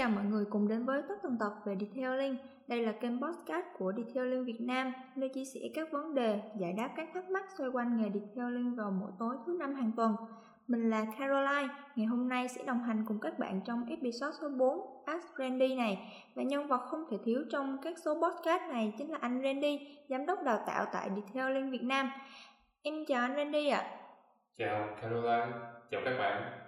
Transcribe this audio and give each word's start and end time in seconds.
chào 0.00 0.10
mọi 0.10 0.24
người 0.24 0.44
cùng 0.50 0.68
đến 0.68 0.84
với 0.84 1.02
tất 1.08 1.14
tần 1.22 1.36
tật 1.40 1.52
về 1.64 1.76
Detailing. 1.80 2.36
Đây 2.68 2.82
là 2.86 2.92
kênh 2.92 3.22
podcast 3.22 3.66
của 3.78 3.92
Detailing 3.96 4.44
Việt 4.44 4.60
Nam, 4.60 4.92
nơi 5.16 5.28
chia 5.28 5.44
sẻ 5.44 5.60
các 5.74 5.92
vấn 5.92 6.14
đề, 6.14 6.40
giải 6.60 6.72
đáp 6.72 6.90
các 6.96 7.08
thắc 7.14 7.30
mắc 7.30 7.44
xoay 7.58 7.70
quanh 7.70 7.96
nghề 7.96 8.10
Detailing 8.10 8.74
vào 8.74 8.90
mỗi 8.90 9.10
tối 9.18 9.36
thứ 9.46 9.56
năm 9.58 9.74
hàng 9.74 9.92
tuần. 9.96 10.16
Mình 10.68 10.90
là 10.90 11.06
Caroline, 11.18 11.74
ngày 11.96 12.06
hôm 12.06 12.28
nay 12.28 12.48
sẽ 12.48 12.64
đồng 12.64 12.82
hành 12.82 13.04
cùng 13.08 13.20
các 13.20 13.38
bạn 13.38 13.60
trong 13.66 13.86
episode 13.88 14.36
số 14.40 14.48
4 14.48 15.02
Ask 15.06 15.38
Randy 15.38 15.74
này. 15.74 16.12
Và 16.34 16.42
nhân 16.42 16.66
vật 16.66 16.80
không 16.80 17.04
thể 17.10 17.16
thiếu 17.24 17.44
trong 17.50 17.78
các 17.82 17.98
số 17.98 18.14
podcast 18.14 18.62
này 18.70 18.94
chính 18.98 19.10
là 19.10 19.18
anh 19.20 19.42
Randy, 19.44 19.98
giám 20.08 20.26
đốc 20.26 20.42
đào 20.44 20.62
tạo 20.66 20.86
tại 20.92 21.10
Detailing 21.16 21.70
Việt 21.70 21.82
Nam. 21.82 22.10
Em 22.82 22.94
chào 23.08 23.22
anh 23.22 23.36
Randy 23.36 23.68
ạ. 23.68 23.78
À. 23.78 23.96
Chào 24.58 24.88
Caroline, 25.02 25.52
chào 25.90 26.00
các 26.04 26.18
bạn. 26.18 26.59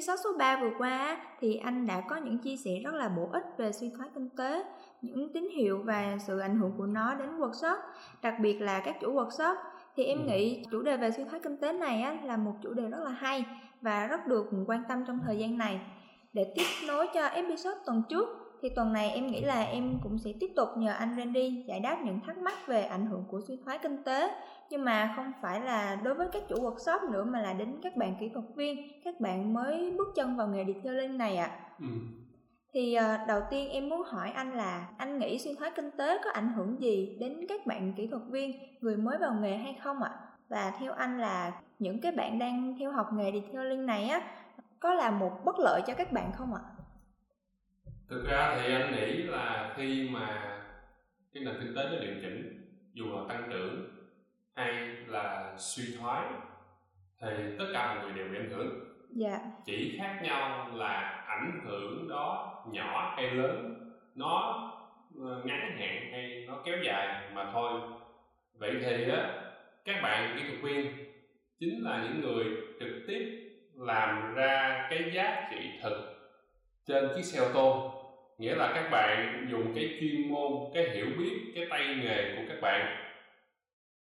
Episode 0.00 0.22
số 0.24 0.30
3 0.38 0.60
vừa 0.60 0.70
qua 0.78 1.16
thì 1.40 1.56
anh 1.56 1.86
đã 1.86 2.00
có 2.08 2.16
những 2.16 2.38
chia 2.38 2.56
sẻ 2.56 2.70
rất 2.84 2.94
là 2.94 3.08
bổ 3.08 3.28
ích 3.32 3.44
về 3.56 3.72
suy 3.72 3.90
thoái 3.96 4.08
kinh 4.14 4.28
tế, 4.28 4.64
những 5.02 5.32
tín 5.32 5.48
hiệu 5.56 5.82
và 5.84 6.18
sự 6.26 6.38
ảnh 6.38 6.60
hưởng 6.60 6.72
của 6.78 6.86
nó 6.86 7.14
đến 7.14 7.38
workshop, 7.38 7.76
đặc 8.22 8.34
biệt 8.40 8.60
là 8.60 8.80
các 8.80 8.96
chủ 9.00 9.12
workshop. 9.12 9.54
Thì 9.96 10.04
em 10.04 10.18
ừ. 10.18 10.24
nghĩ 10.26 10.64
chủ 10.70 10.82
đề 10.82 10.96
về 10.96 11.10
suy 11.10 11.24
thoái 11.24 11.40
kinh 11.40 11.56
tế 11.56 11.72
này 11.72 12.02
á, 12.02 12.16
là 12.24 12.36
một 12.36 12.52
chủ 12.62 12.74
đề 12.74 12.82
rất 12.82 13.00
là 13.04 13.10
hay 13.10 13.44
và 13.80 14.06
rất 14.06 14.26
được 14.26 14.46
quan 14.66 14.82
tâm 14.88 15.04
trong 15.06 15.20
thời 15.26 15.38
gian 15.38 15.58
này. 15.58 15.80
Để 16.32 16.52
tiếp 16.56 16.86
nối 16.86 17.06
cho 17.14 17.26
episode 17.26 17.78
tuần 17.86 18.02
trước 18.08 18.28
thì 18.62 18.68
tuần 18.68 18.92
này 18.92 19.10
em 19.10 19.26
nghĩ 19.26 19.40
là 19.40 19.62
em 19.62 19.98
cũng 20.02 20.18
sẽ 20.18 20.30
tiếp 20.40 20.50
tục 20.56 20.68
nhờ 20.76 20.92
anh 20.92 21.14
Randy 21.16 21.64
giải 21.68 21.80
đáp 21.80 21.98
những 22.04 22.20
thắc 22.26 22.38
mắc 22.38 22.54
về 22.66 22.82
ảnh 22.82 23.06
hưởng 23.06 23.24
của 23.30 23.40
suy 23.48 23.56
thoái 23.64 23.78
kinh 23.78 24.02
tế 24.02 24.30
nhưng 24.70 24.84
mà 24.84 25.12
không 25.16 25.32
phải 25.42 25.60
là 25.60 25.94
đối 25.94 26.14
với 26.14 26.28
các 26.32 26.42
chủ 26.48 26.54
workshop 26.56 27.10
nữa 27.10 27.24
mà 27.24 27.40
là 27.40 27.52
đến 27.52 27.76
các 27.82 27.96
bạn 27.96 28.14
kỹ 28.20 28.28
thuật 28.28 28.44
viên 28.56 29.02
các 29.04 29.20
bạn 29.20 29.54
mới 29.54 29.94
bước 29.98 30.08
chân 30.16 30.36
vào 30.36 30.48
nghề 30.48 30.64
detailing 30.64 31.18
này 31.18 31.36
ạ 31.36 31.46
à. 31.46 31.60
ừ. 31.80 31.86
thì 32.72 32.96
uh, 32.98 33.28
đầu 33.28 33.40
tiên 33.50 33.70
em 33.70 33.88
muốn 33.88 34.02
hỏi 34.02 34.30
anh 34.30 34.52
là 34.56 34.88
anh 34.98 35.18
nghĩ 35.18 35.38
suy 35.38 35.54
thoái 35.54 35.70
kinh 35.76 35.90
tế 35.90 36.18
có 36.24 36.30
ảnh 36.30 36.52
hưởng 36.52 36.80
gì 36.80 37.16
đến 37.20 37.46
các 37.48 37.66
bạn 37.66 37.92
kỹ 37.96 38.06
thuật 38.06 38.22
viên 38.30 38.52
người 38.80 38.96
mới 38.96 39.18
vào 39.18 39.34
nghề 39.40 39.56
hay 39.56 39.78
không 39.82 40.02
ạ 40.02 40.10
à? 40.10 40.20
và 40.48 40.72
theo 40.78 40.92
anh 40.92 41.18
là 41.18 41.52
những 41.78 42.00
cái 42.00 42.12
bạn 42.12 42.38
đang 42.38 42.76
theo 42.78 42.92
học 42.92 43.06
nghề 43.12 43.32
detailing 43.32 43.86
này 43.86 44.08
á 44.08 44.22
có 44.80 44.94
là 44.94 45.10
một 45.10 45.32
bất 45.44 45.58
lợi 45.58 45.82
cho 45.86 45.94
các 45.94 46.12
bạn 46.12 46.32
không 46.36 46.54
ạ 46.54 46.60
à? 46.64 46.79
Thực 48.10 48.26
ra 48.26 48.56
thì 48.56 48.74
anh 48.74 48.92
nghĩ 48.92 49.22
là 49.22 49.74
khi 49.76 50.08
mà 50.12 50.58
cái 51.34 51.44
nền 51.44 51.54
kinh 51.60 51.74
tế 51.76 51.82
nó 51.84 51.98
điều 52.00 52.14
chỉnh 52.22 52.66
dù 52.92 53.04
là 53.04 53.22
tăng 53.28 53.48
trưởng 53.50 53.88
hay 54.54 54.72
là 55.06 55.54
suy 55.58 55.84
thoái 55.98 56.26
thì 57.20 57.28
tất 57.58 57.64
cả 57.72 57.94
mọi 57.94 58.04
người 58.04 58.12
đều 58.12 58.28
bị 58.28 58.38
ảnh 58.38 58.50
hưởng. 58.50 58.86
Dạ. 59.16 59.38
chỉ 59.64 59.98
khác 59.98 60.20
nhau 60.22 60.70
là 60.74 61.24
ảnh 61.28 61.60
hưởng 61.64 62.08
đó 62.08 62.54
nhỏ 62.72 63.14
hay 63.16 63.30
lớn 63.30 63.74
nó 64.14 64.66
ờ, 65.20 65.42
ngắn 65.44 65.76
hạn 65.78 66.12
hay 66.12 66.44
nó 66.48 66.62
kéo 66.64 66.76
dài 66.84 67.30
mà 67.34 67.50
thôi. 67.52 67.80
Vậy 68.54 68.76
thì 68.82 69.10
á 69.10 69.42
các 69.84 70.00
bạn 70.02 70.36
kỹ 70.36 70.42
thuật 70.48 70.62
viên 70.62 70.94
chính 71.60 71.84
là 71.84 72.04
những 72.04 72.20
người 72.20 72.44
trực 72.80 72.92
tiếp 73.08 73.50
làm 73.74 74.34
ra 74.34 74.86
cái 74.90 75.10
giá 75.14 75.48
trị 75.50 75.70
thực 75.82 76.10
trên 76.86 77.08
chiếc 77.16 77.24
xe 77.24 77.38
ô 77.38 77.48
tô 77.54 77.96
nghĩa 78.40 78.54
là 78.54 78.72
các 78.74 78.90
bạn 78.90 79.46
dùng 79.50 79.72
cái 79.74 79.96
chuyên 80.00 80.30
môn, 80.30 80.52
cái 80.74 80.90
hiểu 80.90 81.06
biết, 81.18 81.52
cái 81.54 81.66
tay 81.70 81.96
nghề 82.02 82.36
của 82.36 82.42
các 82.48 82.60
bạn 82.60 82.96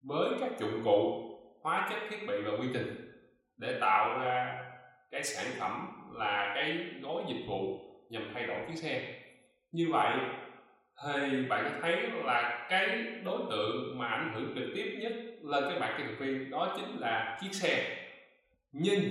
với 0.03 0.29
các 0.39 0.51
dụng 0.59 0.81
cụ, 0.83 1.21
hóa 1.61 1.87
chất, 1.89 1.99
thiết 2.09 2.27
bị 2.27 2.33
và 2.45 2.51
quy 2.51 2.67
trình 2.73 3.11
để 3.57 3.77
tạo 3.81 4.19
ra 4.19 4.63
cái 5.11 5.23
sản 5.23 5.45
phẩm 5.59 5.87
là 6.13 6.51
cái 6.55 6.77
gói 7.01 7.23
dịch 7.29 7.43
vụ 7.47 7.79
nhằm 8.09 8.31
thay 8.33 8.47
đổi 8.47 8.57
chiếc 8.67 8.75
xe. 8.75 9.21
Như 9.71 9.87
vậy 9.91 10.17
thì 11.03 11.45
bạn 11.49 11.79
thấy 11.81 11.95
là 12.23 12.67
cái 12.69 12.87
đối 13.23 13.39
tượng 13.51 13.97
mà 13.97 14.07
ảnh 14.07 14.33
hưởng 14.35 14.55
trực 14.55 14.75
tiếp 14.75 14.97
nhất 14.99 15.13
lên 15.43 15.63
các 15.69 15.79
bạn 15.79 15.95
kỹ 15.97 16.03
thuật 16.03 16.19
viên 16.19 16.49
đó 16.49 16.75
chính 16.77 16.99
là 16.99 17.37
chiếc 17.41 17.53
xe. 17.53 17.97
Nhưng 18.71 19.01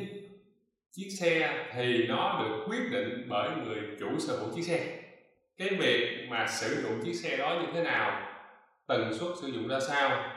chiếc 0.93 1.09
xe 1.21 1.65
thì 1.73 2.07
nó 2.09 2.43
được 2.43 2.65
quyết 2.69 2.91
định 2.91 3.27
bởi 3.29 3.51
người 3.65 3.81
chủ 4.01 4.19
sở 4.19 4.37
hữu 4.37 4.55
chiếc 4.55 4.63
xe 4.63 5.04
cái 5.59 5.69
việc 5.69 6.27
mà 6.29 6.47
sử 6.47 6.83
dụng 6.83 7.01
chiếc 7.05 7.15
xe 7.15 7.37
đó 7.37 7.57
như 7.61 7.67
thế 7.75 7.83
nào, 7.83 8.31
tần 8.87 9.13
suất 9.15 9.31
sử 9.43 9.49
dụng 9.49 9.69
ra 9.69 9.81
sao, 9.81 10.31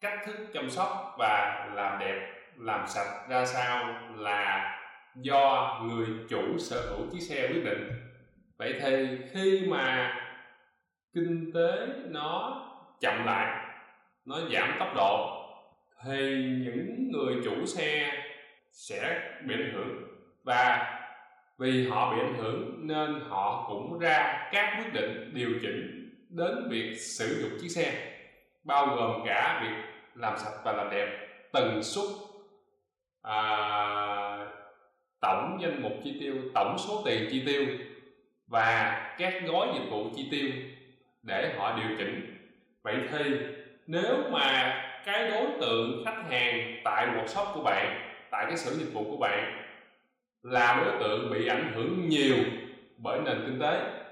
cách 0.00 0.18
thức 0.26 0.36
chăm 0.54 0.70
sóc 0.70 1.14
và 1.18 1.66
làm 1.74 1.98
đẹp, 1.98 2.34
làm 2.56 2.86
sạch 2.86 3.28
ra 3.28 3.44
sao 3.44 3.94
là 4.16 4.74
do 5.16 5.80
người 5.84 6.06
chủ 6.28 6.58
sở 6.58 6.80
hữu 6.90 7.06
chiếc 7.12 7.20
xe 7.20 7.48
quyết 7.48 7.64
định. 7.64 7.90
Vậy 8.56 8.74
thì 8.80 9.18
khi 9.32 9.62
mà 9.68 10.14
kinh 11.14 11.50
tế 11.54 11.86
nó 12.06 12.64
chậm 13.00 13.24
lại, 13.26 13.64
nó 14.24 14.40
giảm 14.52 14.76
tốc 14.78 14.88
độ, 14.96 15.34
thì 16.04 16.34
những 16.64 17.10
người 17.12 17.34
chủ 17.44 17.66
xe 17.66 18.12
sẽ 18.72 19.30
bị 19.44 19.54
ảnh 19.54 19.70
hưởng. 19.74 20.08
Và 20.44 20.94
vì 21.58 21.88
họ 21.88 22.14
bị 22.14 22.20
ảnh 22.20 22.34
hưởng 22.38 22.86
nên 22.86 23.20
họ 23.28 23.64
cũng 23.68 23.98
ra 23.98 24.48
các 24.52 24.76
quyết 24.78 24.92
định 24.92 25.30
điều 25.34 25.50
chỉnh 25.62 26.10
đến 26.28 26.68
việc 26.70 26.96
sử 26.96 27.42
dụng 27.42 27.58
chiếc 27.60 27.68
xe 27.68 27.92
bao 28.64 28.86
gồm 28.86 29.26
cả 29.26 29.60
việc 29.62 29.74
làm 30.14 30.38
sạch 30.38 30.60
và 30.64 30.72
làm 30.72 30.90
đẹp 30.90 31.28
tần 31.52 31.82
suất 31.82 32.04
à, 33.22 33.38
tổng 35.20 35.58
danh 35.62 35.82
mục 35.82 35.92
chi 36.04 36.16
tiêu 36.20 36.34
tổng 36.54 36.76
số 36.78 37.02
tiền 37.04 37.28
chi 37.30 37.42
tiêu 37.46 37.66
và 38.46 39.00
các 39.18 39.34
gói 39.46 39.68
dịch 39.74 39.90
vụ 39.90 40.10
chi 40.16 40.28
tiêu 40.30 40.50
để 41.22 41.54
họ 41.56 41.76
điều 41.76 41.96
chỉnh. 41.98 42.34
Vậy 42.82 42.96
thì 43.12 43.36
nếu 43.86 44.16
mà 44.30 44.74
cái 45.04 45.30
đối 45.30 45.46
tượng 45.60 46.02
khách 46.04 46.22
hàng 46.30 46.80
tại 46.84 47.06
workshop 47.06 47.54
của 47.54 47.62
bạn 47.62 48.10
tại 48.30 48.44
cái 48.48 48.56
sở 48.56 48.74
dịch 48.74 48.92
vụ 48.92 49.04
của 49.10 49.16
bạn 49.16 49.57
là 50.42 50.82
đối 50.84 51.00
tượng 51.00 51.30
bị 51.32 51.46
ảnh 51.46 51.72
hưởng 51.74 52.08
nhiều 52.08 52.36
bởi 52.96 53.20
nền 53.20 53.42
kinh 53.46 53.60
tế 53.60 54.04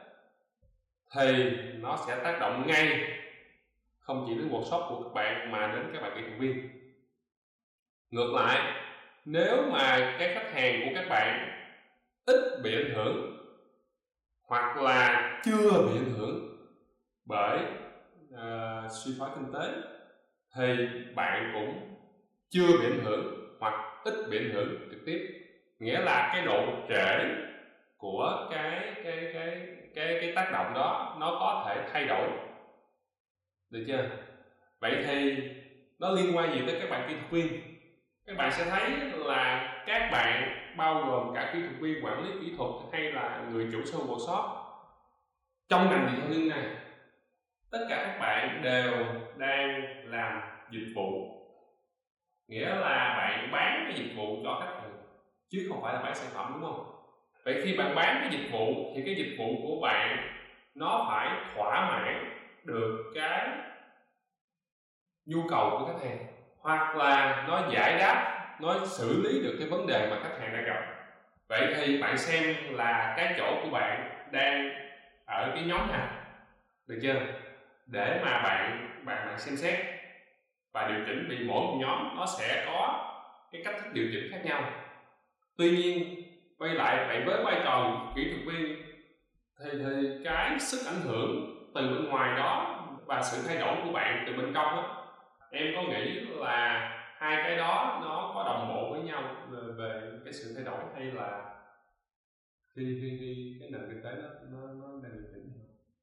thì 1.14 1.44
nó 1.80 1.98
sẽ 2.06 2.20
tác 2.24 2.40
động 2.40 2.66
ngay 2.66 3.12
không 3.98 4.24
chỉ 4.28 4.34
đến 4.34 4.48
workshop 4.48 4.88
của 4.88 5.02
các 5.02 5.12
bạn 5.14 5.52
mà 5.52 5.72
đến 5.74 5.90
các 5.92 6.02
bạn 6.02 6.12
kỹ 6.16 6.22
thuật 6.22 6.38
viên. 6.38 6.68
Ngược 8.10 8.32
lại 8.34 8.82
nếu 9.24 9.62
mà 9.70 10.16
cái 10.18 10.34
khách 10.34 10.52
hàng 10.52 10.80
của 10.84 10.90
các 10.94 11.08
bạn 11.08 11.52
ít 12.26 12.60
bị 12.62 12.74
ảnh 12.74 12.94
hưởng 12.94 13.36
hoặc 14.42 14.76
là 14.76 15.32
chưa 15.44 15.70
bị 15.70 15.98
ảnh 15.98 16.14
hưởng 16.18 16.56
bởi 17.24 17.58
uh, 18.34 18.92
suy 18.92 19.12
thoái 19.18 19.30
kinh 19.34 19.52
tế 19.52 19.72
thì 20.54 20.88
bạn 21.14 21.50
cũng 21.54 21.96
chưa 22.50 22.66
bị 22.66 22.86
ảnh 22.86 23.04
hưởng 23.04 23.56
hoặc 23.60 24.02
ít 24.04 24.14
bị 24.30 24.38
ảnh 24.38 24.50
hưởng 24.54 24.88
trực 24.90 25.00
tiếp 25.06 25.45
nghĩa 25.78 26.00
là 26.00 26.30
cái 26.32 26.44
độ 26.46 26.64
trễ 26.88 27.24
của 27.96 28.48
cái 28.50 28.94
cái 29.04 29.30
cái 29.34 29.66
cái 29.94 30.18
cái 30.20 30.32
tác 30.36 30.50
động 30.52 30.74
đó 30.74 31.16
nó 31.20 31.36
có 31.40 31.64
thể 31.66 31.88
thay 31.92 32.04
đổi. 32.04 32.28
Được 33.70 33.84
chưa? 33.86 34.08
Vậy 34.80 35.04
thì 35.06 35.42
nó 35.98 36.10
liên 36.10 36.36
quan 36.36 36.52
gì 36.52 36.62
tới 36.66 36.76
các 36.80 36.90
bạn 36.90 37.08
kỹ 37.08 37.14
thuật 37.14 37.30
viên? 37.30 37.62
Các 38.26 38.36
bạn 38.36 38.52
sẽ 38.52 38.64
thấy 38.64 38.90
là 39.12 39.72
các 39.86 40.08
bạn 40.12 40.58
bao 40.76 41.04
gồm 41.04 41.34
cả 41.34 41.50
kỹ 41.52 41.60
thuật 41.60 41.80
viên, 41.80 42.04
quản 42.04 42.24
lý 42.24 42.30
kỹ 42.40 42.54
thuật 42.56 42.70
hay 42.92 43.02
là 43.02 43.44
người 43.50 43.68
chủ 43.72 43.84
sâu 43.84 44.00
workshop, 44.00 44.66
trong 45.68 45.90
ngành 45.90 46.08
detailing 46.12 46.48
này, 46.48 46.64
tất 47.70 47.86
cả 47.90 47.96
các 47.96 48.18
bạn 48.20 48.62
đều 48.62 48.92
đang 49.36 49.82
làm 50.04 50.40
dịch 50.70 50.92
vụ. 50.94 51.32
Nghĩa 52.48 52.74
là 52.74 53.14
bạn 53.18 53.50
bán 53.52 53.84
cái 53.88 53.98
dịch 53.98 54.14
vụ 54.16 54.40
cho 54.44 54.60
khách 54.60 54.75
chứ 55.56 55.66
không 55.68 55.82
phải 55.82 55.94
là 55.94 56.02
bán 56.02 56.14
sản 56.14 56.28
phẩm, 56.34 56.52
đúng 56.54 56.62
không? 56.62 56.92
Vậy 57.44 57.62
khi 57.64 57.76
bạn 57.76 57.94
bán 57.94 58.16
cái 58.20 58.38
dịch 58.38 58.48
vụ 58.52 58.92
thì 58.96 59.02
cái 59.06 59.14
dịch 59.14 59.36
vụ 59.38 59.44
của 59.62 59.80
bạn 59.82 60.28
nó 60.74 61.06
phải 61.08 61.28
thỏa 61.54 61.90
mãn 61.90 62.24
được 62.64 63.12
cái 63.14 63.48
nhu 65.26 65.42
cầu 65.48 65.70
của 65.70 65.86
khách 65.86 66.08
hàng, 66.08 66.18
hoặc 66.60 66.96
là 66.96 67.44
nó 67.48 67.68
giải 67.72 67.98
đáp, 67.98 68.46
nó 68.60 68.86
xử 68.86 69.22
lý 69.22 69.40
được 69.40 69.56
cái 69.58 69.68
vấn 69.68 69.86
đề 69.86 70.08
mà 70.10 70.18
khách 70.22 70.38
hàng 70.40 70.52
đang 70.52 70.64
gặp. 70.64 70.82
Vậy 71.48 71.74
thì 71.76 72.00
bạn 72.00 72.18
xem 72.18 72.56
là 72.70 73.14
cái 73.16 73.34
chỗ 73.38 73.60
của 73.62 73.70
bạn 73.70 74.10
đang 74.32 74.70
ở 75.26 75.52
cái 75.54 75.64
nhóm 75.66 75.92
nào, 75.92 76.08
được 76.86 76.98
chưa? 77.02 77.20
Để 77.86 78.20
mà 78.24 78.42
bạn 78.42 78.88
bạn 79.04 79.26
bạn 79.26 79.38
xem 79.38 79.56
xét 79.56 79.78
và 80.72 80.88
điều 80.88 81.04
chỉnh, 81.06 81.26
vì 81.28 81.38
mỗi 81.38 81.60
một 81.60 81.76
nhóm 81.80 82.16
nó 82.16 82.26
sẽ 82.38 82.64
có 82.66 83.02
cái 83.52 83.62
cách 83.64 83.74
thức 83.78 83.92
điều 83.92 84.08
chỉnh 84.12 84.28
khác 84.32 84.40
nhau 84.44 84.62
tuy 85.58 85.70
nhiên 85.70 86.22
quay 86.58 86.74
lại 86.74 87.06
vậy 87.08 87.24
với 87.26 87.44
vai 87.44 87.60
trò 87.64 88.06
kỹ 88.16 88.30
thuật 88.30 88.46
viên 88.46 88.76
thì, 89.60 89.78
thì 89.78 90.18
cái 90.24 90.60
sức 90.60 90.86
ảnh 90.86 91.00
hưởng 91.00 91.56
từ 91.74 91.80
bên 91.80 92.04
ngoài 92.08 92.36
đó 92.36 92.82
và 93.06 93.22
sự 93.22 93.48
thay 93.48 93.58
đổi 93.58 93.76
của 93.84 93.92
bạn 93.92 94.24
từ 94.26 94.32
bên 94.32 94.54
trong 94.54 94.76
đó 94.76 95.06
em 95.50 95.74
có 95.76 95.82
nghĩ 95.82 96.20
là 96.20 96.92
hai 97.18 97.36
cái 97.36 97.56
đó 97.56 98.00
nó 98.02 98.32
có 98.34 98.44
đồng 98.44 98.68
bộ 98.68 98.92
với 98.92 99.02
nhau 99.02 99.22
về, 99.50 99.58
về 99.78 100.10
cái 100.24 100.32
sự 100.32 100.54
thay 100.54 100.64
đổi 100.64 100.80
hay 100.94 101.04
là 101.04 101.54
khi 102.76 102.98
khi 103.00 103.16
khi 103.20 103.56
cái 103.60 103.70
nền 103.70 103.80
kinh 103.90 104.02
tế 104.04 104.10
nó 104.22 104.28
nó 104.50 104.66
nó 104.74 104.86
đang 105.02 105.12
điều 105.12 105.24
chỉnh 105.34 105.46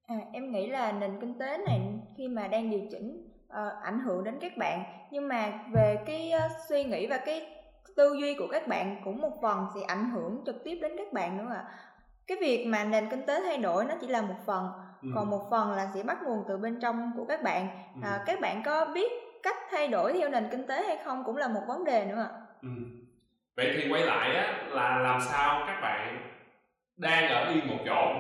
À, 0.08 0.16
em 0.34 0.52
nghĩ 0.52 0.68
là 0.68 0.92
nền 0.92 1.12
kinh 1.22 1.40
tế 1.40 1.58
này 1.58 1.80
khi 2.18 2.28
mà 2.28 2.48
đang 2.48 2.72
điều 2.72 2.82
chỉnh 2.92 3.34
uh, 3.48 3.84
ảnh 3.84 4.00
hưởng 4.00 4.24
đến 4.24 4.36
các 4.42 4.58
bạn. 4.58 4.84
Nhưng 5.12 5.28
mà 5.28 5.60
về 5.74 5.98
cái 6.06 6.32
uh, 6.36 6.52
suy 6.70 6.84
nghĩ 6.84 7.08
và 7.08 7.18
cái 7.26 7.63
tư 7.96 8.16
duy 8.20 8.36
của 8.36 8.48
các 8.48 8.68
bạn 8.68 9.02
cũng 9.06 9.22
một 9.22 9.34
phần 9.42 9.66
sẽ 9.76 9.82
ảnh 9.82 10.10
hưởng 10.10 10.44
trực 10.46 10.64
tiếp 10.64 10.80
đến 10.82 10.92
các 10.98 11.14
bạn 11.14 11.38
nữa 11.38 11.54
ạ. 11.56 11.64
À. 11.68 11.74
Cái 12.28 12.38
việc 12.42 12.66
mà 12.66 12.84
nền 12.84 13.10
kinh 13.10 13.26
tế 13.26 13.42
thay 13.44 13.58
đổi 13.58 13.86
nó 13.86 13.96
chỉ 14.02 14.08
là 14.08 14.22
một 14.22 14.36
phần, 14.46 14.68
ừ. 15.02 15.10
còn 15.16 15.30
một 15.30 15.42
phần 15.52 15.72
là 15.72 15.88
sẽ 15.96 16.04
bắt 16.04 16.18
nguồn 16.24 16.44
từ 16.48 16.58
bên 16.58 16.80
trong 16.82 17.12
của 17.18 17.26
các 17.26 17.44
bạn. 17.44 17.68
Ừ. 17.96 18.02
À, 18.04 18.24
các 18.26 18.40
bạn 18.42 18.62
có 18.66 18.86
biết 18.86 19.12
cách 19.44 19.58
thay 19.72 19.88
đổi 19.88 20.14
theo 20.14 20.30
nền 20.30 20.48
kinh 20.52 20.68
tế 20.68 20.84
hay 20.88 20.98
không 21.06 21.24
cũng 21.24 21.38
là 21.38 21.48
một 21.48 21.62
vấn 21.68 21.84
đề 21.84 22.06
nữa 22.06 22.20
ạ. 22.20 22.30
À. 22.32 22.42
Ừ. 22.62 22.70
Vậy 23.58 23.74
thì 23.76 23.90
quay 23.92 24.02
lại 24.02 24.36
á 24.36 24.64
là 24.70 25.00
làm 25.00 25.22
sao 25.22 25.64
các 25.68 25.82
bạn 25.82 26.30
đang 26.98 27.30
ở 27.30 27.52
yên 27.54 27.68
một 27.68 27.78
chỗ 27.86 28.14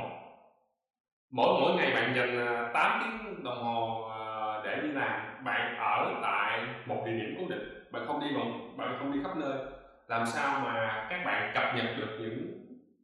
mỗi 1.34 1.62
mỗi 1.62 1.76
ngày 1.76 1.94
bạn 1.94 2.16
dành 2.16 2.46
8 2.74 2.84
à, 2.84 3.00
tiếng 3.04 3.44
đồng 3.44 3.64
hồ 3.64 4.10
à, 4.10 4.22
để 4.66 4.82
đi 4.82 4.88
làm 4.88 5.44
bạn 5.44 5.78
ở 5.78 6.20
tại 6.22 6.60
một 6.86 7.04
địa 7.06 7.12
điểm 7.12 7.36
cố 7.40 7.48
định 7.50 7.73
bạn 7.94 8.04
không 8.08 8.20
đi 8.20 8.36
vòng, 8.36 8.78
bạn 8.78 8.96
không 9.00 9.14
đi 9.14 9.20
khắp 9.24 9.38
nơi. 9.38 9.60
Làm 10.08 10.28
sao 10.28 10.60
mà 10.60 11.08
các 11.10 11.24
bạn 11.26 11.52
cập 11.56 11.64
nhật 11.76 11.86
được 11.98 12.18
những 12.20 12.64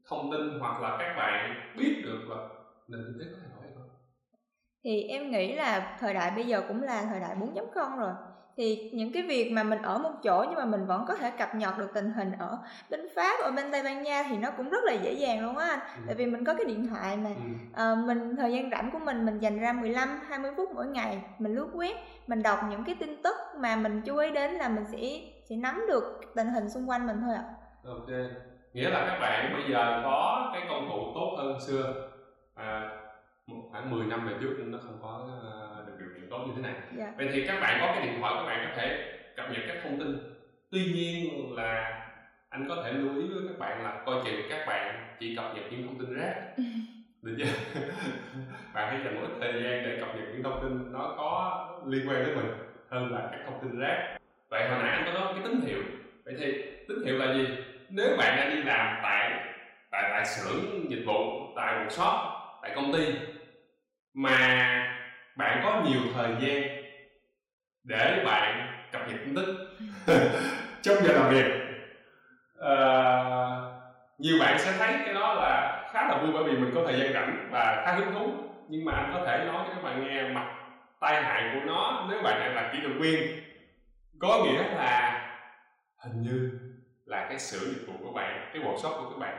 thông 0.09 0.31
tin 0.31 0.59
hoặc 0.59 0.81
là 0.81 0.97
các 0.99 1.13
bạn 1.17 1.55
biết 1.77 2.01
được 2.05 2.29
là 2.29 2.37
nền 2.87 3.01
kinh 3.07 3.19
tế 3.19 3.25
có 3.31 3.37
thay 3.41 3.49
đổi 3.55 3.61
hay 3.63 3.71
không? 3.75 3.89
Thì 4.83 5.03
em 5.03 5.31
nghĩ 5.31 5.55
là 5.55 5.97
thời 5.99 6.13
đại 6.13 6.31
bây 6.35 6.47
giờ 6.47 6.61
cũng 6.67 6.83
là 6.83 7.05
thời 7.09 7.19
đại 7.19 7.35
4.0 7.35 7.97
rồi 7.99 8.13
thì 8.59 8.89
những 8.93 9.11
cái 9.11 9.23
việc 9.23 9.51
mà 9.51 9.63
mình 9.63 9.81
ở 9.81 9.97
một 9.97 10.11
chỗ 10.23 10.45
nhưng 10.49 10.55
mà 10.55 10.65
mình 10.65 10.85
vẫn 10.85 11.05
có 11.07 11.15
thể 11.15 11.31
cập 11.31 11.55
nhật 11.55 11.77
được 11.77 11.91
tình 11.93 12.11
hình 12.11 12.31
ở 12.39 12.57
bên 12.89 13.07
Pháp 13.15 13.39
ở 13.39 13.51
bên 13.51 13.71
Tây 13.71 13.83
Ban 13.83 14.03
Nha 14.03 14.23
thì 14.29 14.37
nó 14.37 14.51
cũng 14.57 14.69
rất 14.69 14.83
là 14.83 14.93
dễ 14.93 15.13
dàng 15.13 15.45
luôn 15.45 15.57
á 15.57 15.67
anh 15.67 15.79
ừ. 15.79 16.03
tại 16.05 16.15
vì 16.15 16.25
mình 16.25 16.45
có 16.45 16.53
cái 16.53 16.65
điện 16.65 16.87
thoại 16.87 17.17
mà 17.17 17.29
ừ. 17.29 17.41
à, 17.73 17.95
mình 17.95 18.35
thời 18.35 18.53
gian 18.53 18.69
rảnh 18.71 18.91
của 18.91 18.99
mình 18.99 19.25
mình 19.25 19.39
dành 19.39 19.59
ra 19.59 19.73
15 19.73 20.09
20 20.27 20.51
phút 20.57 20.69
mỗi 20.75 20.87
ngày 20.87 21.23
mình 21.39 21.55
lướt 21.55 21.67
web 21.73 21.95
mình 22.27 22.43
đọc 22.43 22.59
những 22.69 22.83
cái 22.83 22.95
tin 22.99 23.21
tức 23.23 23.35
mà 23.57 23.75
mình 23.75 24.01
chú 24.05 24.17
ý 24.17 24.31
đến 24.31 24.51
là 24.51 24.69
mình 24.69 24.85
sẽ 24.91 24.99
sẽ 25.49 25.55
nắm 25.55 25.85
được 25.87 26.21
tình 26.35 26.47
hình 26.47 26.69
xung 26.69 26.89
quanh 26.89 27.07
mình 27.07 27.17
thôi 27.25 27.35
ạ 27.35 27.43
ok 27.85 28.09
nghĩa 28.73 28.89
là 28.89 29.05
các 29.07 29.19
bạn 29.19 29.53
bây 29.53 29.71
giờ 29.71 30.01
có 30.03 30.49
cái 30.53 30.63
công 30.69 30.89
cụ 30.89 31.11
tốt 31.15 31.35
hơn 31.37 31.59
xưa 31.59 32.09
à, 32.55 32.89
khoảng 33.71 33.91
10 33.91 34.05
năm 34.05 34.27
về 34.27 34.33
trước 34.41 34.55
nó 34.59 34.77
không 34.83 34.99
có 35.01 35.27
tốt 36.29 36.45
như 36.47 36.53
thế 36.55 36.61
này. 36.61 36.73
Yeah. 36.73 36.97
Dạ. 36.97 37.13
vậy 37.17 37.29
thì 37.33 37.47
các 37.47 37.59
bạn 37.61 37.77
có 37.81 37.87
cái 37.87 38.05
điện 38.05 38.19
thoại 38.19 38.33
các 38.37 38.45
bạn 38.45 38.67
có 38.69 38.81
thể 38.81 39.17
cập 39.35 39.51
nhật 39.51 39.61
các 39.67 39.77
thông 39.83 39.99
tin. 39.99 40.17
Tuy 40.71 40.85
nhiên 40.85 41.27
là 41.55 42.01
anh 42.49 42.65
có 42.69 42.83
thể 42.83 42.93
lưu 42.93 43.15
ý 43.15 43.27
với 43.27 43.43
các 43.47 43.59
bạn 43.59 43.83
là 43.83 44.03
coi 44.05 44.15
chừng 44.25 44.41
các 44.49 44.65
bạn 44.67 45.15
chỉ 45.19 45.35
cập 45.35 45.55
nhật 45.55 45.63
những 45.71 45.87
thông 45.87 45.99
tin 45.99 46.17
rác. 46.17 46.35
Được 47.21 47.35
chưa? 47.39 47.79
Bạn 48.73 48.87
hãy 48.89 48.99
dành 49.03 49.15
một 49.15 49.27
ít 49.27 49.37
thời 49.41 49.63
gian 49.63 49.83
để 49.83 49.97
cập 49.99 50.15
nhật 50.15 50.25
những 50.33 50.43
thông 50.43 50.59
tin 50.63 50.91
nó 50.91 51.13
có 51.17 51.65
liên 51.87 52.09
quan 52.09 52.25
đến 52.25 52.35
mình 52.35 52.51
hơn 52.89 53.13
là 53.13 53.29
các 53.31 53.39
thông 53.45 53.59
tin 53.61 53.79
rác. 53.79 54.17
Vậy 54.49 54.69
hồi 54.69 54.79
nãy 54.83 54.91
anh 54.91 55.03
có 55.05 55.13
nói 55.13 55.33
cái 55.33 55.43
tín 55.43 55.61
hiệu. 55.67 55.81
Vậy 56.25 56.35
thì 56.39 56.61
tín 56.87 56.97
hiệu 57.05 57.17
là 57.17 57.33
gì? 57.33 57.45
Nếu 57.89 58.17
bạn 58.17 58.37
đang 58.37 58.55
đi 58.55 58.63
làm 58.63 58.99
tại 59.03 59.31
tại 59.91 60.09
tại 60.11 60.25
xưởng 60.25 60.89
dịch 60.89 61.03
vụ 61.05 61.53
tại 61.55 61.79
một 61.79 61.91
shop 61.91 62.13
tại 62.61 62.71
công 62.75 62.93
ty 62.93 63.05
mà 64.13 64.98
bạn 65.39 65.61
có 65.63 65.81
nhiều 65.85 66.01
thời 66.13 66.29
gian 66.39 66.83
để 67.83 68.23
bạn 68.25 68.73
cập 68.91 69.01
nhật 69.09 69.19
tin 69.25 69.35
tức 69.35 69.67
trong 70.81 70.97
giờ 71.03 71.13
làm 71.13 71.29
việc. 71.29 71.45
À, 72.61 72.75
nhiều 74.17 74.37
bạn 74.39 74.59
sẽ 74.59 74.73
thấy 74.77 74.93
cái 75.05 75.13
đó 75.13 75.33
là 75.33 75.83
khá 75.91 76.07
là 76.07 76.17
vui 76.17 76.31
bởi 76.33 76.43
vì 76.43 76.51
mình 76.51 76.71
có 76.75 76.81
thời 76.85 76.99
gian 76.99 77.13
rảnh 77.13 77.47
và 77.51 77.81
khá 77.85 77.93
hứng 77.93 78.13
thú. 78.13 78.31
Nhưng 78.69 78.85
mà 78.85 78.91
anh 78.93 79.11
có 79.13 79.25
thể 79.25 79.45
nói 79.45 79.65
cho 79.67 79.73
các 79.75 79.83
bạn 79.83 80.03
nghe 80.03 80.29
mặt 80.29 80.55
tai 80.99 81.23
hại 81.23 81.51
của 81.53 81.65
nó 81.65 82.07
nếu 82.09 82.21
bạn 82.21 82.39
đang 82.39 82.55
là 82.55 82.69
kỹ 82.73 82.79
thuật 82.83 82.95
viên. 82.99 83.43
Có 84.19 84.43
nghĩa 84.43 84.63
là 84.63 85.21
hình 85.97 86.21
như 86.21 86.51
là 87.05 87.25
cái 87.29 87.39
xưởng 87.39 87.73
dịch 87.73 87.87
vụ 87.87 87.93
của 88.03 88.11
bạn 88.11 88.49
cái 88.53 88.63
workshop 88.63 89.03
của 89.03 89.09
các 89.09 89.19
bạn 89.19 89.37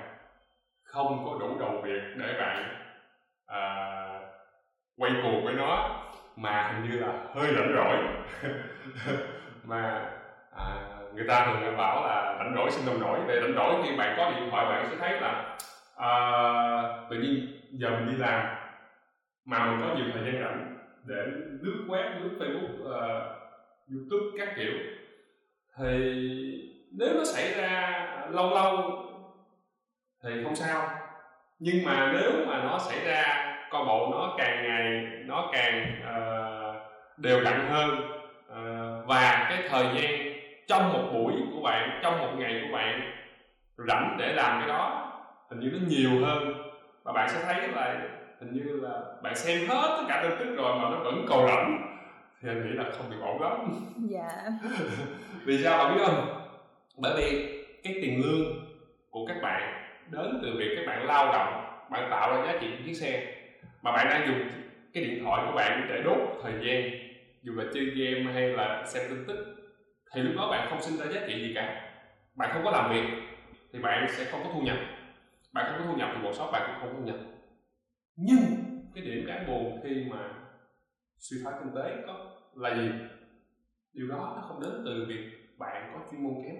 không 0.82 1.24
có 1.24 1.38
đủ 1.40 1.58
đầu 1.58 1.80
việc 1.84 2.02
để 2.16 2.34
bạn 2.38 2.76
uh, 3.50 4.09
quay 5.00 5.12
cuồng 5.22 5.44
với 5.44 5.54
nó 5.54 6.00
mà 6.36 6.72
hình 6.72 6.90
như 6.90 6.98
là 6.98 7.12
hơi 7.34 7.54
rảnh 7.54 7.72
rỗi. 7.74 7.96
Mà 9.64 10.08
à, 10.56 10.64
người 11.14 11.24
ta 11.28 11.46
thường 11.46 11.76
bảo 11.76 12.06
là 12.06 12.36
rảnh 12.38 12.54
rỗi 12.56 12.70
sinh 12.70 12.86
nông 12.86 13.00
nổi 13.00 13.20
về 13.26 13.40
rảnh 13.40 13.54
rỗi 13.54 13.82
khi 13.84 13.96
bạn 13.96 14.14
có 14.16 14.30
điện 14.30 14.50
thoại 14.50 14.66
bạn 14.66 14.86
sẽ 14.90 14.96
thấy 14.96 15.20
là 15.20 15.58
à, 15.96 16.12
tự 17.10 17.16
nhiên 17.16 17.60
giờ 17.72 17.90
mình 17.90 18.06
đi 18.10 18.16
làm 18.16 18.56
mà 19.44 19.66
mình 19.66 19.80
có 19.80 19.94
nhiều 19.94 20.06
thời 20.14 20.24
gian 20.24 20.42
rảnh 20.42 20.76
để 21.04 21.16
lướt 21.60 21.84
web 21.88 22.20
lướt 22.20 22.36
facebook 22.38 22.82
uh, 22.82 23.22
youtube 23.90 24.38
các 24.38 24.54
kiểu. 24.56 24.72
Thì 25.78 26.24
nếu 26.92 27.14
nó 27.14 27.24
xảy 27.24 27.54
ra 27.54 28.06
lâu 28.30 28.50
lâu 28.50 29.02
thì 30.24 30.30
không 30.44 30.56
sao. 30.56 30.88
Nhưng 31.58 31.84
mà 31.84 32.12
nếu 32.12 32.46
mà 32.46 32.62
nó 32.64 32.78
xảy 32.78 33.04
ra 33.04 33.49
coi 33.70 33.84
bộ 33.84 34.08
nó 34.10 34.34
càng 34.38 34.62
ngày 34.62 35.06
nó 35.26 35.48
càng 35.52 35.86
uh, 36.02 36.76
đều 37.16 37.40
đặn 37.40 37.66
hơn. 37.68 37.90
Uh, 38.48 39.06
và 39.06 39.46
cái 39.48 39.68
thời 39.68 39.84
gian 39.84 40.32
trong 40.66 40.92
một 40.92 41.02
buổi 41.12 41.32
của 41.54 41.60
bạn 41.62 42.00
trong 42.02 42.18
một 42.18 42.30
ngày 42.38 42.60
của 42.62 42.76
bạn 42.76 43.00
rảnh 43.76 44.16
để 44.18 44.32
làm 44.32 44.60
cái 44.60 44.68
đó 44.68 45.12
hình 45.50 45.60
như 45.60 45.70
nó 45.72 45.78
nhiều 45.88 46.10
hơn. 46.26 46.54
Và 47.02 47.12
bạn 47.12 47.28
sẽ 47.30 47.40
thấy 47.44 47.68
là 47.68 48.00
hình 48.40 48.52
như 48.52 48.80
là 48.82 49.00
bạn 49.22 49.36
xem 49.36 49.68
hết 49.68 49.96
tất 49.96 50.04
cả 50.08 50.22
tin 50.22 50.38
tức 50.38 50.54
rồi 50.56 50.78
mà 50.78 50.90
nó 50.90 50.96
vẫn 50.96 51.26
còn 51.28 51.46
rảnh. 51.46 51.96
Thì 52.42 52.48
anh 52.48 52.66
nghĩ 52.66 52.72
là 52.72 52.84
không 52.92 53.10
được 53.10 53.20
ổn 53.20 53.42
lắm. 53.42 53.50
Dạ. 54.10 54.28
Vì 55.44 55.64
sao 55.64 55.78
bạn 55.78 55.94
biết 55.94 56.02
không? 56.06 56.46
Bởi 56.96 57.12
vì 57.16 57.56
cái 57.82 57.94
tiền 58.02 58.22
lương 58.22 58.66
của 59.10 59.26
các 59.26 59.36
bạn 59.42 59.84
đến 60.10 60.38
từ 60.42 60.54
việc 60.58 60.74
các 60.76 60.86
bạn 60.86 61.06
lao 61.06 61.32
động 61.32 61.64
bạn 61.90 62.10
tạo 62.10 62.30
ra 62.30 62.46
giá 62.46 62.58
trị 62.60 62.66
cho 62.70 62.84
chiếc 62.86 62.94
xe 62.94 63.39
mà 63.82 63.92
bạn 63.92 64.06
đang 64.10 64.28
dùng 64.28 64.48
cái 64.92 65.04
điện 65.04 65.24
thoại 65.24 65.42
của 65.46 65.56
bạn 65.56 65.86
để 65.88 66.02
đốt 66.02 66.18
thời 66.42 66.52
gian, 66.52 66.90
dù 67.42 67.52
là 67.54 67.64
chơi 67.74 67.84
game 67.84 68.32
hay 68.32 68.48
là 68.48 68.86
xem 68.86 69.02
tin 69.08 69.24
tức, 69.28 69.56
thì 70.14 70.22
lúc 70.22 70.32
đó 70.36 70.50
bạn 70.50 70.66
không 70.70 70.82
sinh 70.82 70.96
ra 70.96 71.06
giá 71.12 71.26
trị 71.26 71.42
gì 71.42 71.52
cả. 71.54 71.92
Bạn 72.34 72.50
không 72.52 72.64
có 72.64 72.70
làm 72.70 72.92
việc 72.92 73.04
thì 73.72 73.78
bạn 73.78 74.06
sẽ 74.10 74.24
không 74.24 74.40
có 74.44 74.50
thu 74.54 74.60
nhập. 74.60 74.76
Bạn 75.52 75.66
không 75.68 75.78
có 75.78 75.92
thu 75.92 75.98
nhập 75.98 76.10
thì 76.14 76.22
một 76.22 76.32
shop 76.34 76.52
bạn 76.52 76.62
cũng 76.66 76.80
không 76.80 76.90
có 76.92 76.98
thu 76.98 77.06
nhập. 77.06 77.16
Nhưng 78.16 78.40
cái 78.94 79.04
điểm 79.04 79.26
đáng 79.26 79.46
buồn 79.46 79.80
khi 79.84 80.04
mà 80.10 80.18
suy 81.18 81.36
thoái 81.42 81.56
kinh 81.58 81.74
tế 81.74 81.96
có 82.06 82.30
là 82.56 82.74
gì? 82.74 82.90
Điều 83.92 84.08
đó 84.08 84.32
nó 84.36 84.42
không 84.48 84.60
đến 84.60 84.82
từ 84.84 85.06
việc 85.08 85.24
bạn 85.58 85.92
có 85.94 86.00
chuyên 86.10 86.22
môn 86.22 86.34
kém. 86.44 86.56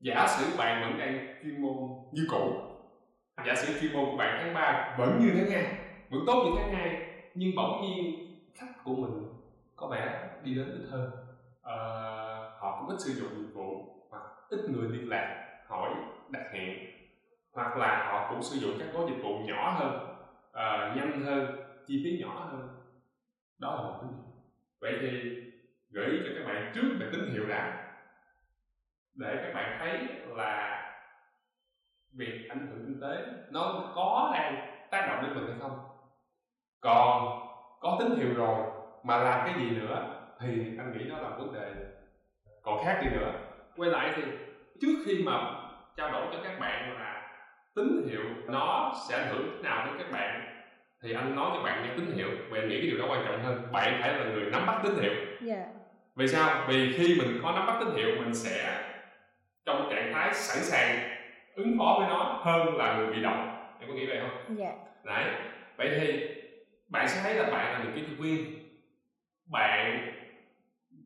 Giả 0.00 0.26
sử 0.26 0.56
bạn 0.58 0.82
vẫn 0.82 0.98
đang 0.98 1.36
chuyên 1.42 1.62
môn 1.62 1.74
như 2.12 2.26
cũ, 2.30 2.52
giả 3.46 3.54
sử 3.54 3.80
chuyên 3.80 3.92
môn 3.92 4.04
của 4.10 4.16
bạn 4.16 4.38
tháng 4.42 4.54
3 4.54 4.96
vẫn 4.98 5.18
như 5.20 5.32
tháng 5.36 5.50
2 5.50 5.81
vẫn 6.12 6.26
tốt 6.26 6.42
những 6.44 6.54
tháng 6.56 6.74
hai 6.74 7.12
nhưng 7.34 7.56
bỗng 7.56 7.82
nhiên 7.82 8.36
khách 8.54 8.72
của 8.84 8.94
mình 8.94 9.28
có 9.76 9.86
vẻ 9.86 10.30
đi 10.44 10.54
đến 10.54 10.66
ít 10.66 10.88
hơn. 10.90 11.10
À, 11.62 11.76
họ 12.60 12.80
cũng 12.80 12.96
ít 12.96 13.00
sử 13.00 13.12
dụng 13.12 13.28
dịch 13.34 13.54
vụ 13.54 13.96
hoặc 14.10 14.22
ít 14.50 14.60
người 14.68 14.88
liên 14.88 15.08
lạc 15.08 15.58
hỏi 15.68 15.90
đặt 16.30 16.44
hẹn 16.52 16.78
hoặc 17.52 17.76
là 17.76 18.10
họ 18.12 18.30
cũng 18.30 18.42
sử 18.42 18.56
dụng 18.56 18.76
các 18.78 18.88
gói 18.92 19.06
dịch 19.08 19.22
vụ 19.22 19.38
nhỏ 19.38 19.70
hơn 19.70 20.16
à, 20.52 20.94
nhanh 20.96 21.24
hơn 21.24 21.56
chi 21.86 22.00
phí 22.04 22.24
nhỏ 22.24 22.48
hơn. 22.50 22.68
Đó 23.58 23.74
là 23.74 23.82
một 23.82 23.98
tín 24.02 24.10
hiệu. 24.10 24.32
Vậy 24.80 24.98
thì 25.00 25.42
gợi 25.90 26.06
ý 26.06 26.18
cho 26.24 26.30
các 26.38 26.52
bạn 26.52 26.72
trước 26.74 26.96
về 27.00 27.08
tín 27.12 27.30
hiệu 27.32 27.46
đã. 27.48 27.88
Để 29.14 29.36
các 29.42 29.54
bạn 29.54 29.78
thấy 29.78 29.98
là 30.36 30.82
việc 32.12 32.46
ảnh 32.48 32.66
hưởng 32.66 32.84
kinh 32.86 33.00
tế 33.00 33.26
nó 33.50 33.92
có 33.94 34.30
đang 34.34 34.78
tác 34.90 35.06
động 35.08 35.22
đến 35.22 35.34
mình 35.34 35.46
hay 35.46 35.60
không 35.60 35.91
còn 36.82 37.40
có 37.80 37.96
tín 38.00 38.16
hiệu 38.16 38.34
rồi 38.36 38.58
mà 39.02 39.16
làm 39.16 39.40
cái 39.46 39.54
gì 39.58 39.70
nữa 39.70 40.18
thì 40.40 40.48
anh 40.78 40.98
nghĩ 40.98 41.04
đó 41.10 41.18
là 41.18 41.28
vấn 41.28 41.54
đề. 41.54 41.72
Còn 42.62 42.84
khác 42.84 43.00
đi 43.02 43.10
nữa? 43.10 43.32
Quay 43.76 43.90
lại 43.90 44.12
thì 44.16 44.22
trước 44.80 45.02
khi 45.06 45.22
mà 45.24 45.32
trao 45.96 46.12
đổi 46.12 46.26
cho 46.32 46.38
các 46.44 46.60
bạn 46.60 46.94
là 46.98 47.30
tín 47.74 48.08
hiệu 48.10 48.22
nó 48.46 48.94
sẽ 49.08 49.18
ảnh 49.18 49.28
hưởng 49.28 49.50
thế 49.56 49.62
nào 49.62 49.86
đến 49.86 49.94
các 49.98 50.12
bạn 50.12 50.48
thì 51.02 51.12
anh 51.12 51.36
nói 51.36 51.50
cho 51.54 51.62
bạn 51.62 51.82
nghe 51.82 51.94
tín 51.96 52.16
hiệu 52.16 52.28
và 52.50 52.58
anh 52.58 52.68
nghĩ 52.68 52.80
cái 52.80 52.90
điều 52.90 52.98
đó 52.98 53.04
quan 53.08 53.24
trọng 53.26 53.42
hơn. 53.42 53.72
Bạn 53.72 53.98
phải 54.00 54.12
là 54.12 54.24
người 54.24 54.50
nắm 54.50 54.66
bắt 54.66 54.80
tín 54.82 54.94
hiệu. 54.94 55.12
Yeah. 55.12 55.40
Dạ. 55.40 55.64
vì 56.16 56.28
sao? 56.28 56.64
Vì 56.68 56.92
khi 56.92 57.20
mình 57.20 57.40
có 57.42 57.52
nắm 57.52 57.66
bắt 57.66 57.76
tín 57.80 57.94
hiệu 57.94 58.08
mình 58.18 58.34
sẽ 58.34 58.84
trong 59.66 59.88
trạng 59.90 60.12
thái 60.12 60.34
sẵn 60.34 60.62
sàng 60.62 60.98
ứng 61.54 61.78
phó 61.78 61.96
với 61.98 62.08
nó 62.08 62.40
hơn 62.42 62.76
là 62.76 62.96
người 62.96 63.06
bị 63.06 63.22
động. 63.22 63.56
Em 63.80 63.88
có 63.88 63.94
nghĩ 63.94 64.06
vậy 64.06 64.18
không? 64.20 64.56
Dạ. 64.56 64.72
Đấy. 65.04 65.24
Vậy 65.76 65.90
thì 66.00 66.28
bạn 66.92 67.08
sẽ 67.08 67.20
thấy 67.22 67.34
là 67.34 67.50
bạn 67.50 67.72
là 67.72 67.84
người 67.84 67.92
kỹ 67.94 68.06
thuật 68.06 68.18
viên. 68.18 68.68
Bạn 69.52 70.12